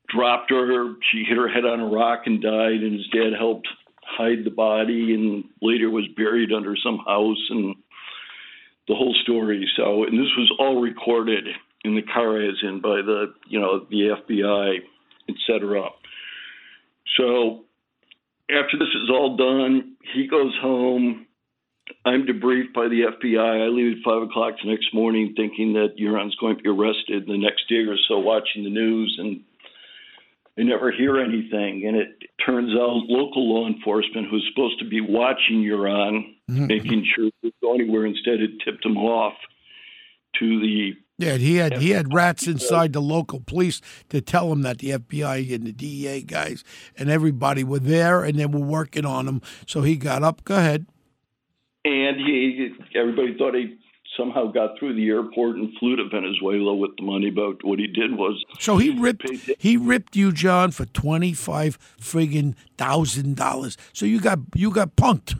dropped 0.10 0.52
her, 0.52 0.94
she 1.12 1.24
hit 1.28 1.38
her 1.38 1.48
head 1.48 1.66
on 1.66 1.80
a 1.80 1.88
rock 1.88 2.22
and 2.26 2.42
died, 2.42 2.82
and 2.82 2.94
his 2.94 3.08
dad 3.08 3.34
helped 3.38 3.68
hide 4.04 4.44
the 4.46 4.52
body, 4.52 5.14
and 5.14 5.44
later 5.62 5.90
was 5.90 6.06
buried 6.16 6.52
under 6.54 6.76
some 6.82 7.00
house, 7.06 7.46
and 7.50 7.76
the 8.88 8.96
whole 8.96 9.16
story. 9.24 9.70
So, 9.76 10.04
and 10.04 10.14
this 10.14 10.32
was 10.38 10.52
all 10.60 10.82
recorded 10.82 11.46
in 11.84 11.96
the 11.96 12.02
car 12.02 12.42
as 12.42 12.56
in 12.64 12.82
by 12.82 13.02
the, 13.02 13.34
you 13.48 13.60
know, 13.60 13.86
the 13.90 14.16
FBI, 14.30 14.78
et 15.30 15.36
cetera. 15.46 15.90
So 17.18 17.66
after 18.50 18.78
this 18.78 18.90
is 18.90 19.10
all 19.10 19.36
done, 19.36 19.98
he 20.14 20.28
goes 20.28 20.54
home. 20.62 21.26
I'm 22.06 22.26
debriefed 22.26 22.74
by 22.74 22.88
the 22.88 23.12
FBI. 23.12 23.66
I 23.66 23.68
leave 23.68 23.98
at 23.98 24.04
five 24.04 24.22
o'clock 24.24 24.56
the 24.62 24.70
next 24.70 24.94
morning, 24.94 25.34
thinking 25.36 25.74
that 25.74 25.98
Joran's 25.98 26.36
going 26.36 26.58
to 26.58 26.64
be 26.64 26.70
arrested. 26.70 27.26
The 27.28 27.38
next 27.38 27.68
day 27.70 27.86
or 27.88 27.98
so, 28.08 28.20
watching 28.20 28.64
the 28.64 28.70
news, 28.70 29.16
and 29.20 29.42
I 30.58 30.64
never 30.64 30.92
hear 30.92 31.18
anything. 31.18 31.86
And 31.88 31.96
it 31.96 32.10
turns 32.44 32.72
out 32.72 33.04
local 33.08 33.48
law 33.48 33.68
enforcement, 33.68 34.28
who's 34.30 34.48
supposed 34.54 34.80
to 34.80 34.86
be 34.86 35.02
watching 35.02 35.64
Joran, 35.64 36.36
mm-hmm. 36.50 36.68
making 36.68 37.06
sure 37.16 37.26
he 37.26 37.34
doesn't 37.44 37.62
go 37.62 37.76
anywhere, 37.76 38.06
instead 38.06 38.40
it 38.42 38.52
tipped 38.66 38.84
him 38.84 38.98
off 38.98 39.34
to 40.40 40.60
the 40.60 40.94
Yeah, 41.18 41.38
he 41.38 41.56
had 41.58 41.78
he 41.78 41.92
had 41.92 42.14
rats 42.14 42.48
inside 42.48 42.94
the 42.94 43.02
local 43.02 43.40
police 43.40 43.82
to 44.10 44.22
tell 44.22 44.52
him 44.52 44.64
that 44.64 44.80
the 44.80 44.92
FBI 44.92 45.54
and 45.54 45.66
the 45.66 45.72
DEA 45.72 46.22
guys 46.22 46.64
and 46.98 47.10
everybody 47.10 47.64
were 47.64 47.80
there 47.80 48.24
and 48.24 48.40
they 48.40 48.46
were 48.46 48.60
working 48.60 49.06
on 49.06 49.28
him. 49.28 49.42
So 49.68 49.82
he 49.82 49.96
got 49.96 50.24
up. 50.24 50.44
Go 50.44 50.58
ahead. 50.58 50.86
And 51.86 52.18
he, 52.18 52.72
everybody 52.96 53.38
thought 53.38 53.56
he 53.56 53.78
somehow 54.18 54.52
got 54.52 54.78
through 54.78 54.96
the 54.96 55.08
airport 55.08 55.56
and 55.58 55.72
flew 55.80 55.96
to 55.96 56.10
Venezuela 56.10 56.76
with 56.76 56.92
the 56.98 57.04
money. 57.04 57.30
But 57.30 57.64
what 57.64 57.80
he 57.80 57.88
did 57.88 58.18
was, 58.18 58.44
So 58.60 58.78
he 58.78 58.90
ripped 58.90 59.30
he 59.60 59.78
ripped 59.78 60.16
you, 60.16 60.32
John, 60.32 60.72
for 60.72 60.86
twenty 60.86 61.34
five 61.34 61.78
friggin' 62.00 62.56
thousand 62.78 63.36
dollars. 63.36 63.78
So 63.94 64.06
you 64.06 64.20
got 64.20 64.40
you 64.56 64.72
got 64.72 64.96
punked. 64.96 65.40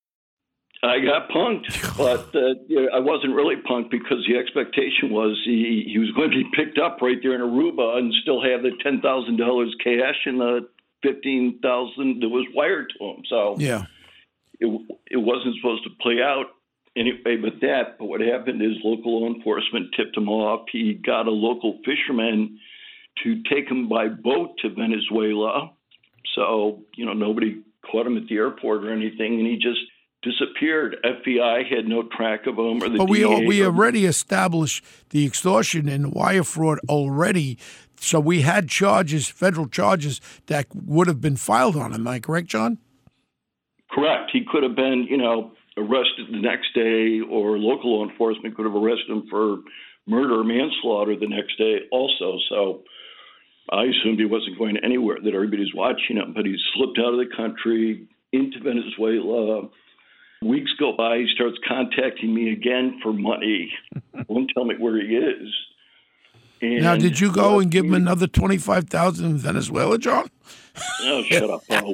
I 0.83 0.99
got 0.99 1.29
punked, 1.29 1.97
but 1.97 2.35
uh, 2.35 2.55
you 2.67 2.81
know, 2.83 2.89
I 2.93 2.99
wasn't 2.99 3.35
really 3.35 3.55
punked 3.55 3.91
because 3.91 4.25
the 4.27 4.37
expectation 4.37 5.11
was 5.11 5.39
he, 5.45 5.87
he 5.91 5.99
was 5.99 6.09
going 6.11 6.31
to 6.31 6.37
be 6.37 6.49
picked 6.55 6.79
up 6.79 6.97
right 7.01 7.17
there 7.21 7.35
in 7.35 7.41
Aruba 7.41 7.97
and 7.97 8.11
still 8.21 8.41
have 8.41 8.63
the 8.63 8.71
ten 8.81 8.99
thousand 9.01 9.37
dollars 9.37 9.75
cash 9.83 10.15
and 10.25 10.39
the 10.39 10.67
fifteen 11.03 11.59
thousand 11.61 12.21
that 12.21 12.29
was 12.29 12.45
wired 12.55 12.91
to 12.97 13.05
him. 13.05 13.23
So 13.29 13.55
Yeah. 13.59 13.85
it 14.59 14.81
it 15.11 15.17
wasn't 15.17 15.55
supposed 15.57 15.83
to 15.83 15.91
play 16.01 16.17
out 16.23 16.47
anyway. 16.95 17.37
But 17.37 17.61
that, 17.61 17.97
but 17.99 18.05
what 18.05 18.21
happened 18.21 18.61
is 18.63 18.71
local 18.83 19.21
law 19.21 19.27
enforcement 19.27 19.93
tipped 19.95 20.17
him 20.17 20.29
off. 20.29 20.65
He 20.71 20.93
got 20.93 21.27
a 21.27 21.31
local 21.31 21.79
fisherman 21.85 22.57
to 23.23 23.43
take 23.43 23.69
him 23.69 23.87
by 23.87 24.07
boat 24.07 24.57
to 24.63 24.69
Venezuela. 24.69 25.71
So 26.33 26.81
you 26.95 27.05
know 27.05 27.13
nobody 27.13 27.61
caught 27.85 28.07
him 28.07 28.17
at 28.17 28.25
the 28.27 28.35
airport 28.37 28.83
or 28.83 28.91
anything, 28.91 29.37
and 29.39 29.45
he 29.47 29.57
just 29.57 29.79
disappeared. 30.21 30.97
FBI 31.03 31.67
had 31.67 31.87
no 31.87 32.03
track 32.03 32.45
of 32.47 32.57
him, 32.57 32.83
or 32.83 32.89
the 32.89 32.97
But 32.97 33.09
we 33.09 33.19
DA 33.19 33.45
we 33.45 33.65
already 33.65 34.05
established 34.05 34.83
the 35.09 35.25
extortion 35.25 35.89
and 35.89 36.13
wire 36.13 36.43
fraud 36.43 36.79
already, 36.87 37.57
so 37.97 38.19
we 38.19 38.41
had 38.41 38.69
charges, 38.69 39.27
federal 39.27 39.67
charges 39.67 40.21
that 40.47 40.67
would 40.75 41.07
have 41.07 41.21
been 41.21 41.37
filed 41.37 41.75
on 41.75 41.93
him. 41.93 42.01
Am 42.01 42.07
I 42.07 42.19
correct, 42.19 42.47
John? 42.47 42.77
Correct. 43.91 44.29
He 44.31 44.45
could 44.49 44.63
have 44.63 44.75
been, 44.75 45.07
you 45.09 45.17
know, 45.17 45.51
arrested 45.77 46.27
the 46.31 46.41
next 46.41 46.73
day, 46.73 47.19
or 47.19 47.57
local 47.57 47.97
law 47.97 48.09
enforcement 48.09 48.55
could 48.55 48.65
have 48.65 48.75
arrested 48.75 49.09
him 49.09 49.27
for 49.29 49.57
murder 50.07 50.43
manslaughter 50.43 51.15
the 51.15 51.27
next 51.27 51.57
day, 51.57 51.81
also. 51.91 52.37
So 52.49 52.83
I 53.71 53.83
assumed 53.83 54.19
he 54.19 54.25
wasn't 54.25 54.57
going 54.57 54.77
anywhere, 54.77 55.17
that 55.23 55.33
everybody's 55.33 55.73
watching 55.73 56.17
him, 56.17 56.33
but 56.33 56.45
he 56.45 56.55
slipped 56.73 56.99
out 56.99 57.13
of 57.13 57.19
the 57.19 57.35
country 57.35 58.07
into 58.31 58.59
Venezuela. 58.59 59.69
Weeks 60.43 60.71
go 60.79 60.93
by, 60.97 61.17
he 61.19 61.27
starts 61.35 61.57
contacting 61.67 62.33
me 62.33 62.51
again 62.51 62.99
for 63.03 63.13
money. 63.13 63.71
Won't 64.27 64.51
tell 64.53 64.65
me 64.65 64.75
where 64.77 64.99
he 64.99 65.15
is. 65.15 65.47
And 66.61 66.81
now, 66.81 66.95
did 66.95 67.19
you 67.19 67.31
go 67.31 67.59
and 67.59 67.69
give 67.71 67.85
him 67.85 67.93
another 67.93 68.27
twenty 68.27 68.57
five 68.57 68.85
thousand 68.85 69.25
in 69.25 69.37
Venezuela, 69.37 69.97
John? 69.97 70.29
Oh, 71.01 71.23
shut 71.23 71.49
up, 71.49 71.63
Bo. 71.69 71.93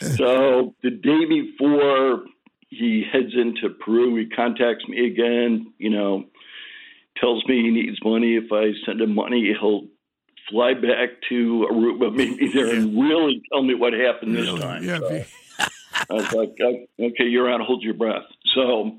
so 0.00 0.74
the 0.82 0.90
day 0.90 1.24
before 1.26 2.24
he 2.70 3.04
heads 3.10 3.34
into 3.34 3.68
Peru, 3.70 4.16
he 4.16 4.26
contacts 4.26 4.86
me 4.88 5.06
again. 5.06 5.72
You 5.78 5.90
know, 5.90 6.24
tells 7.18 7.44
me 7.46 7.62
he 7.62 7.70
needs 7.70 7.98
money. 8.02 8.36
If 8.36 8.52
I 8.52 8.72
send 8.86 9.00
him 9.00 9.14
money, 9.14 9.54
he'll 9.58 9.86
fly 10.50 10.74
back 10.74 11.10
to 11.28 11.66
Aruba, 11.70 12.14
meet 12.14 12.40
me 12.40 12.48
there, 12.52 12.68
and 12.68 12.98
really 13.00 13.42
tell 13.52 13.62
me 13.62 13.74
what 13.74 13.92
happened 13.92 14.36
this 14.36 14.60
time. 14.60 14.84
Yeah. 14.84 14.98
So 14.98 15.24
I 16.10 16.14
was 16.14 16.32
like, 16.32 16.56
oh, 16.62 16.84
okay, 17.00 17.24
you're 17.24 17.50
on. 17.50 17.60
Hold 17.60 17.82
your 17.82 17.94
breath. 17.94 18.24
So 18.54 18.96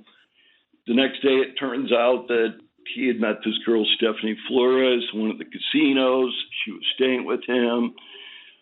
the 0.87 0.93
next 0.93 1.21
day, 1.21 1.35
it 1.35 1.55
turns 1.59 1.91
out 1.91 2.27
that 2.27 2.55
he 2.93 3.07
had 3.07 3.19
met 3.19 3.37
this 3.43 3.57
girl, 3.65 3.85
Stephanie 3.95 4.37
Flores, 4.47 5.03
one 5.13 5.31
of 5.31 5.37
the 5.37 5.45
casinos. 5.45 6.33
She 6.63 6.71
was 6.71 6.83
staying 6.95 7.25
with 7.25 7.41
him. 7.47 7.95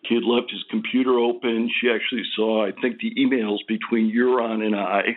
He 0.08 0.16
had 0.16 0.24
left 0.24 0.52
his 0.52 0.64
computer 0.70 1.18
open. 1.18 1.70
She 1.80 1.90
actually 1.90 2.24
saw, 2.36 2.66
I 2.66 2.72
think, 2.82 3.00
the 3.00 3.14
emails 3.16 3.60
between 3.68 4.14
Joran 4.14 4.62
and 4.62 4.76
I, 4.76 5.16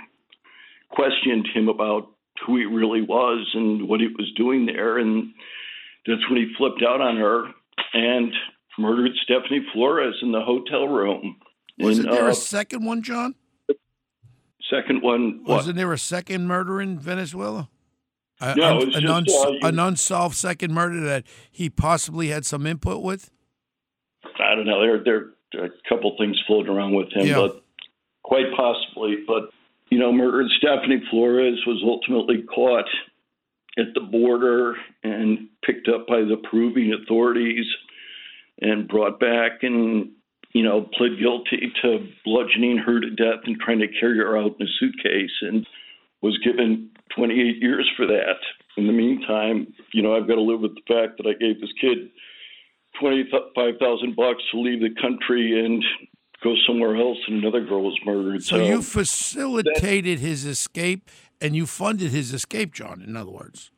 questioned 0.91 1.49
him 1.53 1.69
about 1.69 2.11
who 2.47 2.57
he 2.57 2.65
really 2.65 3.03
was 3.03 3.49
and 3.55 3.89
what 3.89 4.01
he 4.01 4.09
was 4.09 4.31
doing 4.37 4.67
there. 4.67 4.99
And 4.99 5.33
that's 6.07 6.29
when 6.31 6.39
he 6.39 6.53
flipped 6.57 6.83
out 6.87 7.01
on 7.01 7.17
her 7.17 7.47
and 7.95 8.33
murdered 8.79 9.13
Stephanie 9.23 9.67
Flores 9.73 10.17
in 10.23 10.33
the 10.33 10.43
hotel 10.43 10.87
room. 10.87 11.37
Wasn't 11.79 12.11
there 12.11 12.27
uh, 12.27 12.31
a 12.31 12.35
second 12.35 12.85
one, 12.85 13.03
John? 13.03 13.35
second 14.71 15.03
one? 15.03 15.41
What? 15.45 15.57
Wasn't 15.59 15.77
there 15.77 15.93
a 15.93 15.99
second 15.99 16.47
murder 16.47 16.81
in 16.81 16.99
Venezuela? 16.99 17.69
A- 18.41 18.55
No, 18.57 18.81
an, 18.81 18.95
an, 18.95 19.03
just, 19.03 19.07
uns- 19.07 19.33
uh, 19.35 19.53
an 19.69 19.79
unsolved 19.79 20.35
second 20.37 20.75
murder 20.75 21.01
that 21.01 21.25
he 21.51 21.71
possibly 21.71 22.29
had 22.29 22.45
some 22.45 22.67
input 22.67 23.03
with. 23.03 23.31
I 24.25 24.55
don't 24.55 24.67
know. 24.67 24.81
There, 24.81 25.03
there, 25.05 25.27
there 25.53 25.63
are 25.63 25.67
a 25.67 25.89
couple 25.89 26.15
things 26.19 26.39
floating 26.47 26.73
around 26.73 26.95
with 26.95 27.13
him, 27.13 27.27
Yeah. 27.27 27.37
but 27.37 27.63
quite 28.23 28.47
possibly. 28.57 29.19
But 29.27 29.51
you 29.91 29.99
know, 29.99 30.13
murdered 30.13 30.51
Stephanie 30.59 31.03
Flores 31.11 31.59
was 31.67 31.81
ultimately 31.85 32.43
caught 32.43 32.89
at 33.79 33.95
the 33.95 34.01
border 34.01 34.75
and 35.05 35.49
picked 35.65 35.89
up 35.89 36.07
by 36.07 36.21
the 36.21 36.37
Peruvian 36.51 36.99
authorities 37.03 37.67
and 38.61 38.89
brought 38.89 39.21
back 39.21 39.63
and 39.63 40.11
you 40.57 40.63
know 40.63 40.89
pled 40.97 41.19
guilty 41.21 41.73
to 41.83 42.09
bludgeoning 42.25 42.79
her 42.79 43.01
to 43.01 43.11
death 43.11 43.41
and 43.45 43.59
trying 43.61 43.81
to 43.81 43.89
carry 44.01 44.17
her 44.19 44.39
out 44.39 44.57
in 44.59 44.67
a 44.67 44.71
suitcase 44.79 45.37
and 45.43 45.67
was 46.23 46.39
given 46.39 46.91
28 47.15 47.63
years 47.63 47.89
for 47.97 48.07
that. 48.07 48.39
In 48.79 48.87
the 48.87 48.93
meantime, 48.93 49.73
you 49.93 50.03
know, 50.03 50.17
I've 50.17 50.27
got 50.27 50.37
to 50.37 50.43
live 50.43 50.61
with 50.61 50.75
the 50.75 50.83
fact 50.89 51.19
that 51.19 51.27
I 51.27 51.35
gave 51.35 51.61
this 51.61 51.73
kid 51.81 52.11
twenty-five 53.01 53.75
thousand 53.79 54.17
bucks 54.17 54.43
to 54.53 54.61
leave 54.61 54.81
the 54.81 54.95
country 55.01 55.65
and 55.65 55.85
go 56.43 56.55
somewhere 56.67 56.97
else, 56.97 57.19
and 57.27 57.43
another 57.43 57.65
girl 57.65 57.83
was 57.83 57.99
murdered. 58.05 58.43
So 58.43 58.57
you 58.57 58.83
facilitated 58.83 60.21
his 60.21 60.45
escape 60.45 61.11
and 61.41 61.55
you 61.55 61.67
funded 61.67 62.13
his 62.13 62.33
escape, 62.33 62.73
John. 62.73 63.03
In 63.03 63.17
other 63.17 63.31
words, 63.31 63.71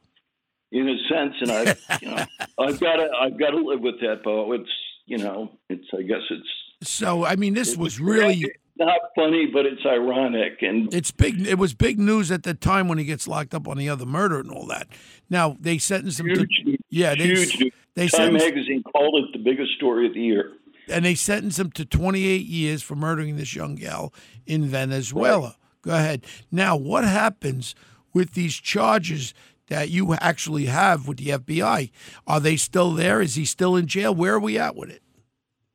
in 0.71 0.88
a 0.88 0.97
sense, 1.09 1.35
and 1.41 1.51
I, 1.51 1.99
you 2.01 2.09
know, 2.09 2.25
I've 2.59 2.81
got 2.81 2.97
to, 2.97 3.09
I've 3.21 3.38
got 3.38 3.51
to 3.51 3.59
live 3.59 3.81
with 3.81 4.01
that, 4.01 4.23
Bo. 4.23 4.53
It's, 4.53 4.71
you 5.07 5.19
know, 5.19 5.53
it's, 5.69 5.87
I 5.97 6.03
guess 6.03 6.23
it's. 6.31 6.49
So 6.83 7.25
I 7.25 7.37
mean, 7.37 7.55
this 7.55 7.77
was 7.77 8.01
really 8.01 8.45
not 8.77 9.01
funny, 9.17 9.47
but 9.47 9.67
it's 9.67 9.85
ironic, 9.85 10.62
and 10.62 10.93
it's 10.95 11.11
big. 11.11 11.47
It 11.47 11.59
was 11.59 11.75
big 11.75 11.99
news 11.99 12.31
at 12.31 12.43
the 12.45 12.55
time 12.55 12.88
when 12.88 12.99
he 12.99 13.05
gets 13.05 13.27
locked 13.27 13.55
up 13.55 13.67
on 13.67 13.77
the 13.77 13.88
other 13.88 14.07
murder 14.07 14.38
and 14.41 14.51
all 14.51 14.67
that. 14.67 14.88
Now 15.29 15.57
they 15.61 15.79
sentenced 15.79 16.21
him 16.21 16.29
to 16.29 16.47
yeah, 16.91 17.14
they 17.14 17.25
huge. 17.25 17.59
they 17.95 18.09
Time 18.09 18.35
magazine 18.35 18.83
called 18.83 19.17
it 19.17 19.33
the 19.33 19.43
biggest 19.43 19.73
story 19.77 20.07
of 20.07 20.14
the 20.14 20.21
year. 20.21 20.53
and 20.91 21.05
they 21.05 21.14
sentenced 21.14 21.59
him 21.59 21.71
to 21.73 21.85
28 21.85 22.47
years 22.47 22.83
for 22.83 22.95
murdering 22.95 23.37
this 23.37 23.55
young 23.55 23.75
gal 23.75 24.12
in 24.47 24.64
Venezuela. 24.64 25.57
Go 25.83 25.93
ahead. 25.93 26.25
Now, 26.51 26.77
what 26.77 27.05
happens 27.05 27.75
with 28.14 28.33
these 28.35 28.55
charges 28.55 29.35
that 29.69 29.91
you 29.91 30.14
actually 30.14 30.67
have 30.67 31.07
with 31.07 31.19
the 31.19 31.31
FBI? 31.31 31.91
Are 32.27 32.41
they 32.41 32.57
still 32.57 32.93
there? 32.93 33.21
Is 33.21 33.35
he 33.35 33.45
still 33.45 33.77
in 33.77 33.87
jail? 33.87 34.14
Where 34.14 34.35
are 34.35 34.41
we 34.41 34.59
at 34.59 34.75
with 34.77 34.91
it? 34.91 35.03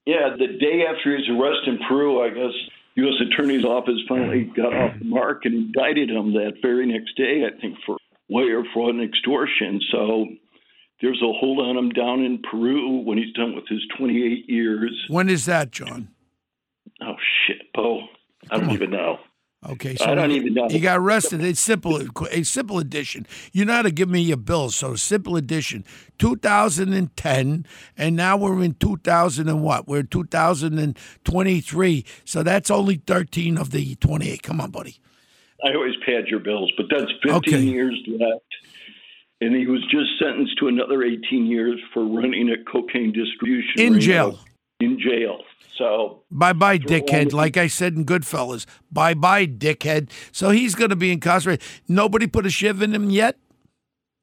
Yeah, 0.06 0.36
the 0.38 0.48
day 0.48 0.86
after 0.86 1.16
his 1.16 1.28
arrest 1.30 1.68
in 1.68 1.80
Peru, 1.88 2.22
I 2.22 2.30
guess 2.30 2.54
U.S. 2.96 3.16
Attorney's 3.28 3.64
Office 3.66 4.00
finally 4.08 4.52
got 4.56 4.74
off 4.74 5.00
the 5.00 5.06
mark 5.06 5.46
and 5.46 5.54
indicted 5.54 6.10
him 6.10 6.34
that 6.34 6.56
very 6.62 6.86
next 6.86 7.16
day, 7.16 7.44
I 7.48 7.60
think, 7.60 7.78
for 7.86 7.98
wire 8.30 8.64
fraud 8.74 8.96
and 8.96 9.04
extortion. 9.04 9.80
So 9.92 10.28
there's 11.02 11.22
a 11.22 11.32
hold 11.40 11.60
on 11.60 11.78
him 11.78 11.90
down 11.90 12.22
in 12.22 12.40
Peru 12.40 13.02
when 13.04 13.18
he's 13.18 13.34
done 13.34 13.56
with 13.56 13.68
his 13.68 13.82
28 13.98 14.50
years. 14.50 15.06
When 15.08 15.30
is 15.30 15.46
that, 15.46 15.72
John? 15.72 16.10
Oh, 17.02 17.16
shit, 17.48 17.74
Bo. 17.74 18.02
I 18.52 18.60
don't 18.60 18.72
even 18.72 18.92
know. 18.92 19.20
Okay, 19.70 19.96
so 19.96 20.06
I 20.06 20.16
don't 20.16 20.32
even 20.32 20.54
know. 20.54 20.68
He 20.70 20.80
got 20.80 21.00
arrested. 21.00 21.42
It's 21.44 21.60
simple. 21.62 22.02
A 22.32 22.44
simple 22.44 22.80
addition. 22.80 23.26
You 23.54 23.64
know 23.66 23.74
how 23.74 23.82
to 23.84 23.92
give 23.92 24.10
me 24.10 24.22
your 24.22 24.38
bills. 24.38 24.76
So 24.76 24.96
simple 24.96 25.38
addition. 25.38 25.86
2010, 26.20 27.66
and 27.98 28.16
now 28.16 28.38
we're 28.38 28.62
in 28.62 28.74
2000 28.76 29.48
and 29.48 29.64
what? 29.64 29.88
We're 29.88 30.00
in 30.02 30.08
2023. 30.08 32.06
So 32.26 32.44
that's 32.44 32.70
only 32.70 32.96
13 33.08 33.58
of 33.58 33.72
the 33.72 33.96
28. 33.96 34.44
Come 34.44 34.60
on, 34.60 34.72
buddy. 34.72 34.98
I 35.64 35.74
always 35.74 35.96
pad 36.06 36.28
your 36.28 36.42
bills, 36.42 36.72
but 36.76 36.88
that's 36.90 37.12
15 37.24 37.36
Okay. 37.38 37.62
years 37.62 37.98
left. 38.08 38.44
And 39.40 39.56
he 39.56 39.66
was 39.66 39.82
just 39.90 40.10
sentenced 40.20 40.58
to 40.60 40.68
another 40.68 41.04
18 41.04 41.46
years 41.46 41.80
for 41.94 42.04
running 42.06 42.50
a 42.50 42.58
cocaine 42.70 43.12
distribution 43.12 43.82
In 43.82 44.00
jail. 44.00 44.40
In 44.80 45.00
jail. 45.00 45.40
So 45.78 46.24
Bye 46.30 46.54
bye, 46.54 46.78
dickhead. 46.78 47.34
Like 47.34 47.58
I 47.58 47.68
said 47.68 47.96
in 47.96 48.06
Goodfellas. 48.06 48.66
Bye 48.92 49.14
bye, 49.14 49.48
dickhead. 49.48 50.10
So 50.32 50.50
he's 50.52 50.76
going 50.76 50.90
to 50.90 50.96
be 50.96 51.12
incarcerated. 51.12 51.66
Nobody 51.88 52.28
put 52.28 52.46
a 52.46 52.50
shiv 52.50 52.82
in 52.82 52.94
him 52.94 53.10
yet? 53.10 53.38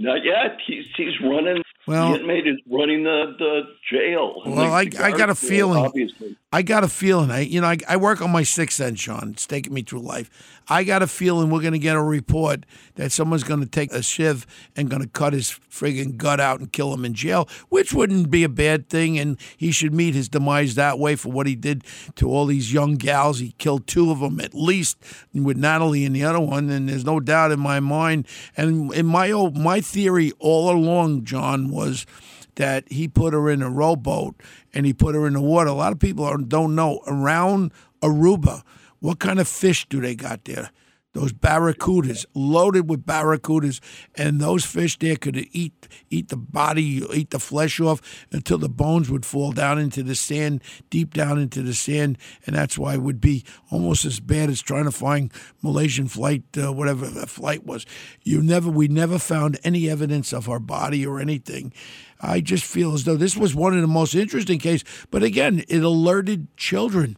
Not 0.02 0.24
yet. 0.24 0.56
He's 0.66 0.84
he's 0.96 1.20
running. 1.22 1.62
Well- 1.86 2.12
the 2.14 2.20
inmate 2.20 2.46
is 2.46 2.56
running 2.70 3.04
the 3.04 3.34
the 3.38 3.60
jail. 3.90 4.42
Well, 4.46 4.72
I- 4.72 4.88
I 4.98 5.10
got 5.12 5.28
a 5.28 5.34
feeling- 5.34 5.84
Obviously, 5.84 6.36
I 6.52 6.62
got 6.62 6.82
a 6.84 6.88
feeling. 6.88 7.30
I, 7.30 7.40
you 7.40 7.60
know, 7.60 7.66
I, 7.68 7.76
I 7.88 7.96
work 7.96 8.20
on 8.22 8.30
my 8.30 8.42
sixth 8.42 8.76
sense, 8.78 8.98
Sean. 9.00 9.30
It's 9.30 9.46
taking 9.46 9.72
me 9.74 9.82
through 9.82 10.00
life. 10.00 10.30
I 10.68 10.84
got 10.84 11.00
a 11.02 11.06
feeling 11.06 11.50
we're 11.50 11.60
going 11.60 11.72
to 11.74 11.78
get 11.78 11.96
a 11.96 12.02
report 12.02 12.64
that 12.96 13.12
someone's 13.12 13.44
going 13.44 13.60
to 13.60 13.66
take 13.68 13.92
a 13.92 14.02
shiv 14.02 14.46
and 14.76 14.88
going 14.90 15.02
to 15.02 15.08
cut 15.08 15.32
his 15.32 15.58
friggin' 15.70 16.16
gut 16.16 16.40
out 16.40 16.58
and 16.60 16.72
kill 16.72 16.92
him 16.94 17.04
in 17.04 17.14
jail, 17.14 17.48
which 17.68 17.92
wouldn't 17.92 18.30
be 18.30 18.42
a 18.44 18.48
bad 18.48 18.88
thing. 18.88 19.18
And 19.18 19.36
he 19.56 19.70
should 19.72 19.92
meet 19.94 20.14
his 20.14 20.28
demise 20.28 20.74
that 20.76 20.98
way 20.98 21.14
for 21.16 21.30
what 21.30 21.46
he 21.46 21.54
did 21.56 21.84
to 22.16 22.28
all 22.30 22.46
these 22.46 22.72
young 22.72 22.96
gals. 22.96 23.38
He 23.40 23.52
killed 23.58 23.86
two 23.86 24.10
of 24.10 24.20
them 24.20 24.40
at 24.40 24.54
least, 24.54 24.96
with 25.34 25.56
Natalee 25.60 26.04
and 26.06 26.14
the 26.16 26.24
other 26.24 26.40
one. 26.40 26.68
And 26.70 26.88
there's 26.88 27.04
no 27.04 27.20
doubt 27.20 27.52
in 27.52 27.60
my 27.60 27.80
mind. 27.80 28.26
And 28.56 28.92
in 28.92 29.06
my 29.06 29.30
old, 29.30 29.56
my 29.56 29.80
theory 29.90 30.32
all 30.38 30.70
along, 30.70 31.24
John, 31.24 31.70
was 31.70 32.06
that 32.54 32.90
he 32.90 33.08
put 33.08 33.32
her 33.32 33.50
in 33.50 33.62
a 33.62 33.70
rowboat 33.70 34.34
and 34.72 34.86
he 34.86 34.92
put 34.92 35.14
her 35.14 35.26
in 35.26 35.34
the 35.34 35.40
water. 35.40 35.70
A 35.70 35.74
lot 35.74 35.92
of 35.92 35.98
people 35.98 36.36
don't 36.38 36.74
know 36.74 37.00
around 37.06 37.72
Aruba 38.02 38.62
what 39.00 39.18
kind 39.18 39.40
of 39.40 39.48
fish 39.48 39.86
do 39.88 40.00
they 40.00 40.14
got 40.14 40.44
there. 40.44 40.70
Those 41.12 41.32
barracudas, 41.32 42.24
loaded 42.34 42.88
with 42.88 43.04
barracudas, 43.04 43.80
and 44.14 44.40
those 44.40 44.64
fish 44.64 44.96
there 44.96 45.16
could 45.16 45.36
eat 45.50 45.88
eat 46.08 46.28
the 46.28 46.36
body, 46.36 47.04
eat 47.12 47.30
the 47.30 47.40
flesh 47.40 47.80
off 47.80 48.00
until 48.30 48.58
the 48.58 48.68
bones 48.68 49.10
would 49.10 49.26
fall 49.26 49.50
down 49.50 49.78
into 49.78 50.04
the 50.04 50.14
sand, 50.14 50.62
deep 50.88 51.12
down 51.12 51.38
into 51.38 51.62
the 51.62 51.74
sand, 51.74 52.16
and 52.46 52.54
that's 52.54 52.78
why 52.78 52.94
it 52.94 53.02
would 53.02 53.20
be 53.20 53.44
almost 53.70 54.04
as 54.04 54.20
bad 54.20 54.50
as 54.50 54.62
trying 54.62 54.84
to 54.84 54.92
find 54.92 55.32
Malaysian 55.62 56.06
flight, 56.06 56.44
uh, 56.56 56.72
whatever 56.72 57.08
the 57.08 57.26
flight 57.26 57.66
was. 57.66 57.84
You 58.22 58.40
never, 58.40 58.70
we 58.70 58.86
never 58.86 59.18
found 59.18 59.58
any 59.64 59.90
evidence 59.90 60.32
of 60.32 60.48
our 60.48 60.60
body 60.60 61.04
or 61.04 61.18
anything. 61.18 61.72
I 62.20 62.40
just 62.40 62.64
feel 62.64 62.94
as 62.94 63.04
though 63.04 63.16
this 63.16 63.36
was 63.36 63.54
one 63.54 63.74
of 63.74 63.80
the 63.80 63.88
most 63.88 64.14
interesting 64.14 64.58
cases, 64.58 64.84
but 65.10 65.22
again, 65.22 65.64
it 65.68 65.82
alerted 65.82 66.54
children 66.56 67.16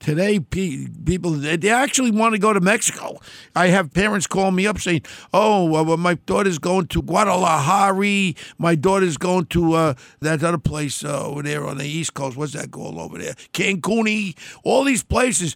today 0.00 0.40
people 0.40 1.32
they 1.32 1.68
actually 1.68 2.10
want 2.10 2.34
to 2.34 2.38
go 2.38 2.52
to 2.52 2.60
Mexico. 2.60 3.20
I 3.54 3.68
have 3.68 3.92
parents 3.92 4.26
call 4.26 4.50
me 4.50 4.66
up 4.66 4.78
saying, 4.78 5.02
"Oh, 5.32 5.64
well, 5.66 5.96
my 5.96 6.14
daughter's 6.14 6.58
going 6.58 6.86
to 6.88 7.02
Guadalajara. 7.02 8.34
My 8.58 8.74
daughter's 8.74 9.18
going 9.18 9.46
to 9.46 9.74
uh, 9.74 9.94
that 10.20 10.42
other 10.42 10.58
place 10.58 11.04
uh, 11.04 11.26
over 11.26 11.42
there 11.42 11.66
on 11.66 11.78
the 11.78 11.86
East 11.86 12.14
Coast. 12.14 12.36
What's 12.36 12.54
that 12.54 12.70
called 12.70 12.98
over 12.98 13.18
there? 13.18 13.34
Cancun. 13.52 14.36
All 14.64 14.84
these 14.84 15.04
places." 15.04 15.54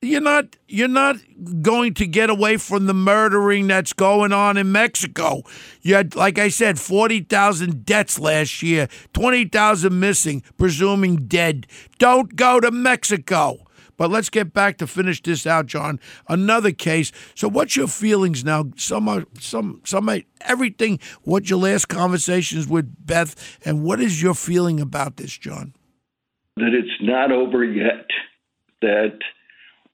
You're 0.00 0.20
not 0.20 0.54
you're 0.68 0.86
not 0.86 1.16
going 1.60 1.94
to 1.94 2.06
get 2.06 2.30
away 2.30 2.56
from 2.56 2.86
the 2.86 2.94
murdering 2.94 3.66
that's 3.66 3.92
going 3.92 4.32
on 4.32 4.56
in 4.56 4.70
Mexico. 4.70 5.42
You 5.82 5.96
had, 5.96 6.14
like 6.14 6.38
I 6.38 6.50
said, 6.50 6.78
forty 6.78 7.18
thousand 7.22 7.84
deaths 7.84 8.16
last 8.16 8.62
year, 8.62 8.86
twenty 9.12 9.44
thousand 9.46 9.98
missing, 9.98 10.44
presuming 10.56 11.26
dead. 11.26 11.66
Don't 11.98 12.36
go 12.36 12.60
to 12.60 12.70
Mexico. 12.70 13.58
But 13.98 14.10
let's 14.10 14.30
get 14.30 14.54
back 14.54 14.78
to 14.78 14.86
finish 14.86 15.20
this 15.20 15.46
out, 15.46 15.66
John. 15.66 16.00
Another 16.26 16.72
case. 16.72 17.12
So, 17.34 17.48
what's 17.48 17.76
your 17.76 17.88
feelings 17.88 18.42
now? 18.42 18.70
Some, 18.76 19.08
are- 19.08 19.26
some, 19.38 19.82
some, 19.84 20.08
everything. 20.40 20.98
What 21.24 21.50
your 21.50 21.58
last 21.58 21.88
conversations 21.88 22.66
with 22.66 22.94
Beth, 23.04 23.58
and 23.66 23.84
what 23.84 24.00
is 24.00 24.22
your 24.22 24.34
feeling 24.34 24.80
about 24.80 25.18
this, 25.18 25.36
John? 25.36 25.74
that 26.58 26.74
it's 26.74 27.00
not 27.00 27.32
over 27.32 27.64
yet, 27.64 28.06
that 28.82 29.18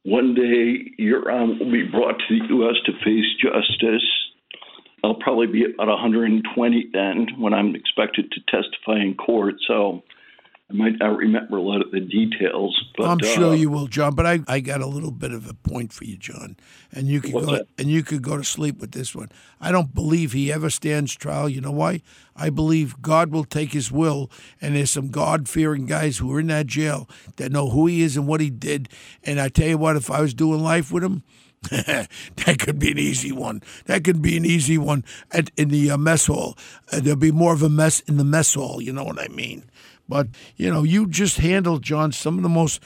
one 0.03 0.35
day 0.35 0.90
Joran 0.99 1.59
will 1.59 1.71
be 1.71 1.85
brought 1.85 2.19
to 2.19 2.38
the 2.38 2.47
U.S. 2.49 2.77
to 2.87 2.93
face 3.05 3.25
justice. 3.40 4.05
I'll 5.03 5.14
probably 5.14 5.47
be 5.47 5.64
about 5.64 5.88
120 5.88 6.88
then 6.93 7.27
when 7.38 7.53
I'm 7.53 7.75
expected 7.75 8.33
to 8.33 8.40
testify 8.49 9.01
in 9.03 9.14
court, 9.14 9.57
so 9.67 10.03
might 10.75 10.99
not 10.99 11.17
remember 11.17 11.57
a 11.57 11.63
lot 11.63 11.81
of 11.81 11.91
the 11.91 12.01
details. 12.01 12.79
But 12.97 13.07
I'm 13.07 13.19
sure 13.21 13.53
uh, 13.53 13.55
you 13.55 13.71
will, 13.71 13.87
John. 13.87 14.15
But 14.15 14.27
I, 14.27 14.41
I 14.49 14.61
got 14.61 14.81
a 14.81 14.87
little 14.87 15.11
bit 15.11 15.33
of 15.33 15.49
a 15.49 15.55
point 15.55 15.93
for 15.93 16.05
you, 16.05 16.17
John, 16.17 16.57
and 16.93 17.07
you 17.07 17.21
could 17.21 17.33
go 17.33 17.47
that? 17.47 17.69
and 17.79 17.89
you 17.89 18.03
could 18.03 18.23
go 18.23 18.37
to 18.37 18.45
sleep 18.45 18.79
with 18.81 18.93
this 18.93 19.15
one. 19.15 19.31
I 19.61 19.73
don't 19.73 19.95
believe 19.95 20.33
he 20.33 20.53
ever 20.53 20.71
stands 20.71 21.15
trial. 21.15 21.49
You 21.49 21.61
know 21.61 21.71
why? 21.71 22.03
I 22.37 22.51
believe 22.51 23.01
God 23.01 23.31
will 23.31 23.45
take 23.45 23.73
his 23.73 23.93
will, 23.93 24.31
and 24.61 24.77
there's 24.77 24.91
some 24.91 25.09
God 25.09 25.49
fearing 25.49 25.87
guys 25.87 26.19
who 26.19 26.33
are 26.35 26.41
in 26.41 26.49
that 26.49 26.67
jail 26.67 27.09
that 27.37 27.53
know 27.53 27.71
who 27.71 27.87
he 27.87 28.03
is 28.03 28.17
and 28.17 28.27
what 28.27 28.41
he 28.41 28.51
did. 28.51 28.89
And 29.23 29.41
I 29.41 29.49
tell 29.49 29.69
you 29.69 29.79
what, 29.79 29.97
if 29.97 30.11
I 30.11 30.21
was 30.21 30.35
doing 30.35 30.63
life 30.63 30.93
with 30.93 31.05
him. 31.05 31.23
that 31.71 32.59
could 32.59 32.79
be 32.79 32.91
an 32.91 32.99
easy 32.99 33.33
one. 33.33 33.63
That 33.87 34.05
could 34.05 34.21
be 34.21 34.37
an 34.37 34.45
easy 34.45 34.77
one 34.77 35.03
at, 35.31 35.51
in 35.57 35.69
the 35.69 35.91
uh, 35.91 35.97
mess 35.97 36.27
hall. 36.27 36.59
Uh, 36.93 37.01
there'll 37.01 37.19
be 37.19 37.33
more 37.33 37.55
of 37.55 37.63
a 37.63 37.71
mess 37.71 38.01
in 38.01 38.19
the 38.19 38.25
mess 38.25 38.53
hall. 38.53 38.83
You 38.83 38.93
know 38.93 39.05
what 39.05 39.19
I 39.19 39.29
mean? 39.29 39.65
But 40.09 40.29
you 40.57 40.71
know, 40.71 40.83
you 40.83 41.07
just 41.07 41.38
handled 41.38 41.83
John 41.83 42.12
some 42.12 42.37
of 42.37 42.43
the 42.43 42.49
most 42.49 42.81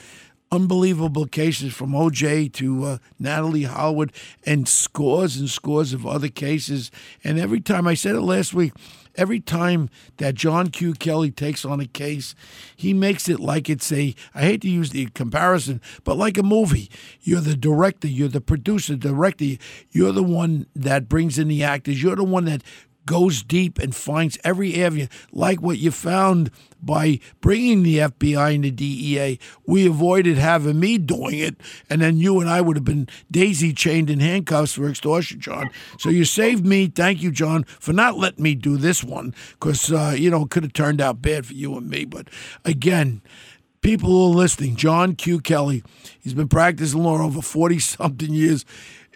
unbelievable 0.51 1.25
cases 1.25 1.73
from 1.73 1.91
OJ 1.91 2.51
to 2.53 2.83
uh, 2.83 2.97
Natalee 3.21 3.67
Howard 3.67 4.11
and 4.45 4.67
scores 4.67 5.37
and 5.37 5.49
scores 5.49 5.93
of 5.93 6.07
other 6.07 6.29
cases. 6.29 6.91
And 7.23 7.39
every 7.39 7.61
time 7.61 7.87
I 7.87 7.93
said 7.93 8.15
it 8.15 8.21
last 8.21 8.53
week, 8.53 8.73
every 9.15 9.39
time 9.39 9.89
that 10.17 10.35
John 10.35 10.69
Q. 10.69 10.93
Kelly 10.93 11.29
takes 11.29 11.65
on 11.65 11.79
a 11.79 11.85
case, 11.85 12.33
he 12.75 12.93
makes 12.93 13.29
it 13.29 13.39
like 13.39 13.69
it's 13.69 13.91
a, 13.91 14.15
I 14.33 14.41
hate 14.41 14.61
to 14.61 14.69
use 14.69 14.89
the 14.89 15.07
comparison, 15.07 15.81
but 16.03 16.17
like 16.17 16.37
a 16.37 16.43
movie. 16.43 16.89
You're 17.21 17.41
the 17.41 17.57
director, 17.57 18.07
you're 18.07 18.29
the 18.29 18.41
producer, 18.41 18.95
director, 18.95 19.57
you're 19.91 20.13
the 20.13 20.23
one 20.23 20.65
that 20.75 21.09
brings 21.09 21.37
in 21.37 21.47
the 21.47 21.63
actors, 21.63 22.01
you're 22.01 22.15
the 22.15 22.23
one 22.23 22.45
that 22.45 22.63
goes 23.09 23.41
deep 23.41 23.79
and 23.79 23.95
finds 23.95 24.37
every 24.43 24.79
avenue, 24.79 25.07
like 25.31 25.63
what 25.63 25.79
you 25.79 25.89
found 25.89 26.51
by 26.79 27.19
bringing 27.41 27.81
the 27.81 27.97
FBI 27.97 28.53
and 28.53 28.63
the 28.63 28.69
DEA. 28.69 29.39
We 29.65 29.87
avoided 29.87 30.37
having 30.37 30.79
me 30.79 30.99
doing 30.99 31.39
it, 31.39 31.55
and 31.89 32.03
then 32.03 32.17
you 32.17 32.39
and 32.39 32.47
I 32.47 32.61
would 32.61 32.77
have 32.77 32.85
been 32.85 33.07
daisy 33.31 33.73
chained 33.73 34.11
in 34.11 34.19
handcuffs 34.19 34.73
for 34.73 34.87
extortion, 34.87 35.39
John. 35.39 35.71
So 35.97 36.09
you 36.09 36.23
saved 36.23 36.67
me. 36.67 36.85
Thank 36.85 37.23
you, 37.23 37.31
John, 37.31 37.63
for 37.63 37.93
not 37.93 38.19
letting 38.19 38.43
me 38.43 38.53
do 38.53 38.77
this 38.77 39.03
one, 39.03 39.33
because 39.53 39.91
uh, 39.91 40.13
you 40.15 40.29
know 40.29 40.43
it 40.43 40.51
could 40.51 40.61
have 40.61 40.73
turned 40.73 41.01
out 41.01 41.19
bad 41.19 41.47
for 41.47 41.53
you 41.53 41.75
and 41.77 41.89
me. 41.89 42.05
But 42.05 42.27
again. 42.63 43.23
People 43.81 44.09
who 44.09 44.33
are 44.33 44.35
listening, 44.35 44.75
John 44.75 45.15
Q. 45.15 45.39
Kelly, 45.39 45.83
he's 46.19 46.33
been 46.33 46.49
practicing 46.49 47.01
law 47.01 47.21
over 47.21 47.41
40 47.41 47.79
something 47.79 48.33
years 48.33 48.65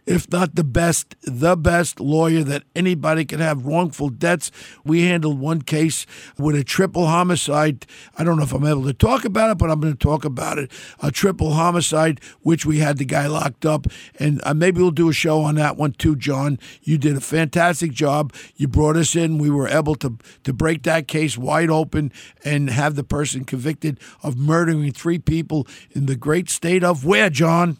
if 0.06 0.30
not 0.32 0.56
the 0.56 0.64
best, 0.64 1.16
the 1.24 1.56
best 1.56 2.00
lawyer 2.00 2.44
that 2.44 2.64
anybody 2.76 3.26
can 3.26 3.40
have. 3.40 3.66
Wrongful 3.66 4.10
deaths. 4.10 4.52
We 4.84 5.04
handled 5.04 5.40
one 5.40 5.62
case 5.62 6.06
with 6.38 6.56
a 6.56 6.64
triple 6.64 7.08
homicide. 7.08 7.86
I 8.18 8.24
don't 8.24 8.38
know 8.38 8.44
if 8.44 8.54
I'm 8.54 8.66
able 8.66 8.84
to 8.86 8.94
talk 8.94 9.26
about 9.26 9.52
it, 9.52 9.58
but 9.58 9.70
I'm 9.70 9.80
going 9.80 9.94
to 9.94 10.00
talk 10.00 10.26
about 10.26 10.58
it. 10.58 10.72
A 11.02 11.12
triple 11.12 11.54
homicide, 11.54 12.20
which 12.42 12.66
we 12.66 12.80
had 12.80 12.98
the 12.98 13.06
guy 13.06 13.28
locked 13.28 13.66
up. 13.66 13.88
And 14.20 14.42
uh, 14.44 14.54
maybe 14.54 14.82
we'll 14.82 14.92
do 14.92 15.10
a 15.10 15.14
show 15.14 15.42
on 15.42 15.56
that 15.56 15.78
one 15.78 15.94
too, 15.94 16.16
John. 16.16 16.60
You 16.82 16.98
did 16.98 17.16
a 17.16 17.22
fantastic 17.22 17.92
job. 17.92 18.34
You 18.56 18.68
brought 18.68 18.98
us 18.98 19.16
in. 19.16 19.38
We 19.38 19.50
were 19.50 19.68
able 19.68 19.96
to, 19.96 20.18
to 20.44 20.54
break 20.54 20.84
that 20.84 21.08
case 21.08 21.38
wide 21.38 21.70
open 21.70 22.12
and 22.44 22.70
have 22.70 22.96
the 22.96 23.04
person 23.04 23.46
convicted 23.46 24.00
of 24.22 24.38
murdering 24.38 24.92
three 24.92 25.20
people 25.20 25.68
in 25.92 26.06
the 26.06 26.16
great 26.16 26.50
state 26.50 26.84
of 26.84 27.06
where, 27.06 27.30
John? 27.30 27.78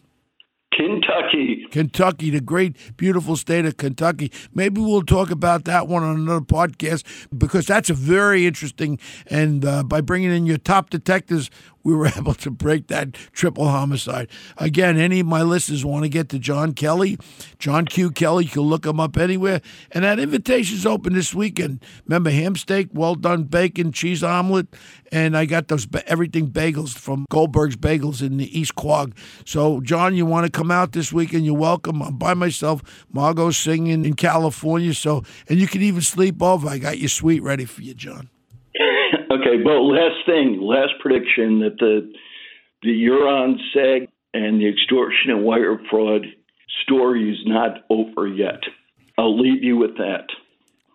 Kentucky. 0.76 1.66
Kentucky, 1.70 2.30
the 2.30 2.40
great, 2.40 2.76
beautiful 2.96 3.36
state 3.36 3.64
of 3.64 3.76
Kentucky. 3.76 4.30
Maybe 4.54 4.80
we'll 4.80 5.02
talk 5.02 5.30
about 5.30 5.64
that 5.64 5.88
one 5.88 6.02
on 6.02 6.16
another 6.16 6.44
podcast 6.44 7.04
because 7.36 7.66
that's 7.66 7.90
a 7.90 7.94
very 7.94 8.46
interesting. 8.46 8.98
And 9.26 9.64
uh, 9.64 9.82
by 9.84 10.00
bringing 10.00 10.30
in 10.30 10.46
your 10.46 10.58
top 10.58 10.90
detectives, 10.90 11.50
we 11.84 11.94
were 11.94 12.06
able 12.16 12.34
to 12.34 12.50
break 12.50 12.88
that 12.88 13.12
triple 13.32 13.68
homicide. 13.68 14.28
Again, 14.56 14.98
any 14.98 15.20
of 15.20 15.26
my 15.26 15.42
listeners 15.42 15.84
want 15.84 16.04
to 16.04 16.08
get 16.08 16.30
to 16.30 16.38
John 16.38 16.72
Kelly, 16.72 17.18
John 17.58 17.84
Q. 17.84 18.10
Kelly, 18.10 18.44
you 18.44 18.50
can 18.50 18.62
look 18.62 18.86
him 18.86 18.98
up 18.98 19.16
anywhere. 19.16 19.60
And 19.92 20.04
that 20.04 20.18
invitation's 20.18 20.86
open 20.86 21.12
this 21.12 21.34
weekend. 21.34 21.84
Remember, 22.06 22.30
ham 22.30 22.56
steak, 22.56 22.88
well 22.92 23.14
done 23.14 23.44
bacon, 23.44 23.92
cheese 23.92 24.24
omelet, 24.24 24.66
and 25.12 25.36
I 25.36 25.44
got 25.44 25.68
those 25.68 25.86
everything 26.06 26.50
bagels 26.50 26.96
from 26.96 27.26
Goldberg's 27.30 27.76
Bagels 27.76 28.22
in 28.22 28.38
the 28.38 28.58
East 28.58 28.74
Quogue. 28.74 29.14
So, 29.44 29.80
John, 29.80 30.16
you 30.16 30.26
want 30.26 30.46
to 30.46 30.50
come 30.50 30.70
out 30.70 30.92
this 30.92 31.12
weekend? 31.12 31.44
You're 31.44 31.54
welcome. 31.54 32.02
I'm 32.02 32.16
by 32.16 32.34
myself. 32.34 32.82
Margot's 33.12 33.56
singing 33.56 34.04
in 34.04 34.14
California, 34.14 34.94
so 34.94 35.22
and 35.48 35.60
you 35.60 35.66
can 35.66 35.82
even 35.82 36.00
sleep 36.00 36.42
over. 36.42 36.68
I 36.68 36.78
got 36.78 36.98
your 36.98 37.08
suite 37.08 37.42
ready 37.42 37.64
for 37.64 37.82
you, 37.82 37.94
John. 37.94 38.30
Okay, 39.34 39.62
but 39.62 39.80
last 39.80 40.26
thing, 40.26 40.60
last 40.60 40.92
prediction 41.00 41.60
that 41.60 41.76
the 41.78 42.12
the 42.82 43.06
Joran 43.06 43.58
seg 43.74 44.08
and 44.34 44.60
the 44.60 44.68
extortion 44.68 45.30
and 45.30 45.42
wire 45.42 45.78
fraud 45.90 46.26
story 46.82 47.30
is 47.30 47.38
not 47.46 47.78
over 47.90 48.28
yet. 48.28 48.60
I'll 49.16 49.38
leave 49.38 49.62
you 49.62 49.76
with 49.76 49.96
that. 49.96 50.26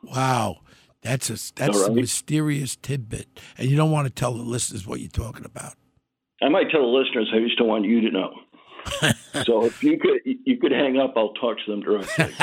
Wow. 0.03 0.57
That's 1.01 1.29
a 1.29 1.53
that's 1.55 1.81
All 1.81 1.91
a 1.91 1.95
mysterious 1.95 2.75
tidbit, 2.75 3.39
and 3.57 3.69
you 3.69 3.77
don't 3.77 3.91
want 3.91 4.07
to 4.07 4.13
tell 4.13 4.33
the 4.33 4.43
listeners 4.43 4.85
what 4.85 4.99
you're 4.99 5.09
talking 5.09 5.45
about. 5.45 5.75
I 6.41 6.49
might 6.49 6.69
tell 6.69 6.81
the 6.81 6.87
listeners. 6.87 7.31
I 7.33 7.39
just 7.39 7.57
don't 7.57 7.67
want 7.67 7.85
you 7.85 8.01
to 8.01 8.11
know. 8.11 8.33
so 9.45 9.65
if 9.65 9.83
you 9.83 9.97
could, 9.97 10.21
you 10.25 10.57
could 10.57 10.71
hang 10.71 10.97
up. 10.97 11.13
I'll 11.15 11.33
talk 11.33 11.57
to 11.65 11.71
them 11.71 11.81
directly. 11.81 12.33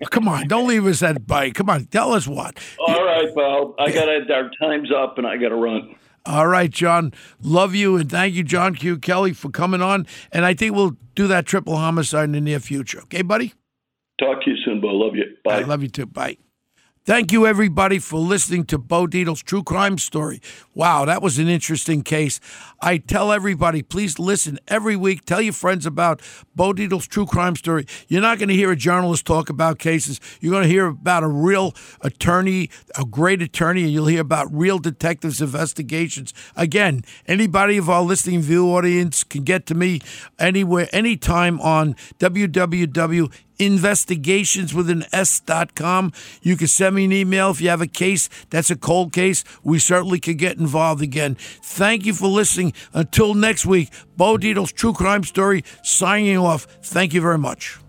Come 0.10 0.28
on, 0.28 0.48
don't 0.48 0.66
leave 0.66 0.86
us 0.86 1.00
that 1.00 1.26
bite. 1.26 1.54
Come 1.54 1.70
on, 1.70 1.86
tell 1.86 2.12
us 2.12 2.26
what. 2.26 2.58
All 2.78 3.04
right, 3.04 3.34
Bob. 3.34 3.74
I 3.78 3.90
got. 3.90 4.08
Our 4.08 4.50
time's 4.60 4.90
up, 4.92 5.18
and 5.18 5.26
I 5.26 5.36
got 5.36 5.50
to 5.50 5.56
run. 5.56 5.94
All 6.26 6.46
right, 6.46 6.70
John. 6.70 7.12
Love 7.42 7.74
you 7.74 7.96
and 7.96 8.10
thank 8.10 8.34
you, 8.34 8.42
John 8.42 8.74
Q. 8.74 8.98
Kelly, 8.98 9.32
for 9.32 9.50
coming 9.50 9.80
on. 9.80 10.06
And 10.32 10.44
I 10.44 10.54
think 10.54 10.74
we'll 10.74 10.96
do 11.14 11.26
that 11.28 11.46
triple 11.46 11.76
homicide 11.76 12.24
in 12.24 12.32
the 12.32 12.40
near 12.40 12.60
future. 12.60 13.00
Okay, 13.02 13.22
buddy? 13.22 13.54
Talk 14.18 14.44
to 14.44 14.50
you 14.50 14.56
soon, 14.64 14.80
Bo. 14.80 14.88
Love 14.88 15.16
you. 15.16 15.24
Bye. 15.44 15.60
I 15.60 15.62
love 15.62 15.82
you 15.82 15.88
too. 15.88 16.06
Bye. 16.06 16.36
Thank 17.10 17.32
you, 17.32 17.44
everybody, 17.44 17.98
for 17.98 18.20
listening 18.20 18.66
to 18.66 18.78
Bo 18.78 19.08
Dietl's 19.08 19.42
true 19.42 19.64
crime 19.64 19.98
story. 19.98 20.40
Wow, 20.76 21.06
that 21.06 21.20
was 21.20 21.40
an 21.40 21.48
interesting 21.48 22.02
case. 22.02 22.38
I 22.80 22.98
tell 22.98 23.32
everybody, 23.32 23.82
please 23.82 24.20
listen 24.20 24.60
every 24.68 24.94
week. 24.94 25.24
Tell 25.24 25.40
your 25.40 25.52
friends 25.52 25.86
about 25.86 26.22
Bo 26.54 26.72
Dietl's 26.72 27.08
true 27.08 27.26
crime 27.26 27.56
story. 27.56 27.84
You're 28.06 28.20
not 28.22 28.38
going 28.38 28.48
to 28.48 28.54
hear 28.54 28.70
a 28.70 28.76
journalist 28.76 29.26
talk 29.26 29.50
about 29.50 29.80
cases. 29.80 30.20
You're 30.40 30.52
going 30.52 30.62
to 30.62 30.68
hear 30.68 30.86
about 30.86 31.24
a 31.24 31.28
real 31.28 31.74
attorney, 32.00 32.70
a 32.96 33.04
great 33.04 33.42
attorney, 33.42 33.82
and 33.82 33.90
you'll 33.90 34.06
hear 34.06 34.20
about 34.20 34.46
real 34.52 34.78
detectives' 34.78 35.42
investigations. 35.42 36.32
Again, 36.54 37.02
anybody 37.26 37.76
of 37.76 37.90
our 37.90 38.02
listening 38.02 38.40
view 38.40 38.68
audience 38.68 39.24
can 39.24 39.42
get 39.42 39.66
to 39.66 39.74
me 39.74 40.00
anywhere, 40.38 40.88
anytime 40.92 41.60
on 41.60 41.94
www 42.20 43.32
investigations 43.60 44.72
with 44.74 44.88
an 44.88 45.04
S.com. 45.12 46.12
You 46.42 46.56
can 46.56 46.68
send 46.68 46.96
me 46.96 47.04
an 47.04 47.12
email 47.12 47.50
if 47.50 47.60
you 47.60 47.68
have 47.68 47.80
a 47.80 47.86
case 47.86 48.28
that's 48.50 48.70
a 48.70 48.76
cold 48.76 49.12
case. 49.12 49.44
We 49.62 49.78
certainly 49.78 50.20
could 50.20 50.38
get 50.38 50.58
involved 50.58 51.02
again. 51.02 51.36
Thank 51.62 52.06
you 52.06 52.14
for 52.14 52.28
listening. 52.28 52.72
Until 52.92 53.34
next 53.34 53.66
week, 53.66 53.90
Bo 54.16 54.36
Dietl's 54.36 54.72
True 54.72 54.92
Crime 54.92 55.24
Story 55.24 55.64
signing 55.82 56.38
off. 56.38 56.66
Thank 56.82 57.12
you 57.12 57.20
very 57.20 57.38
much. 57.38 57.79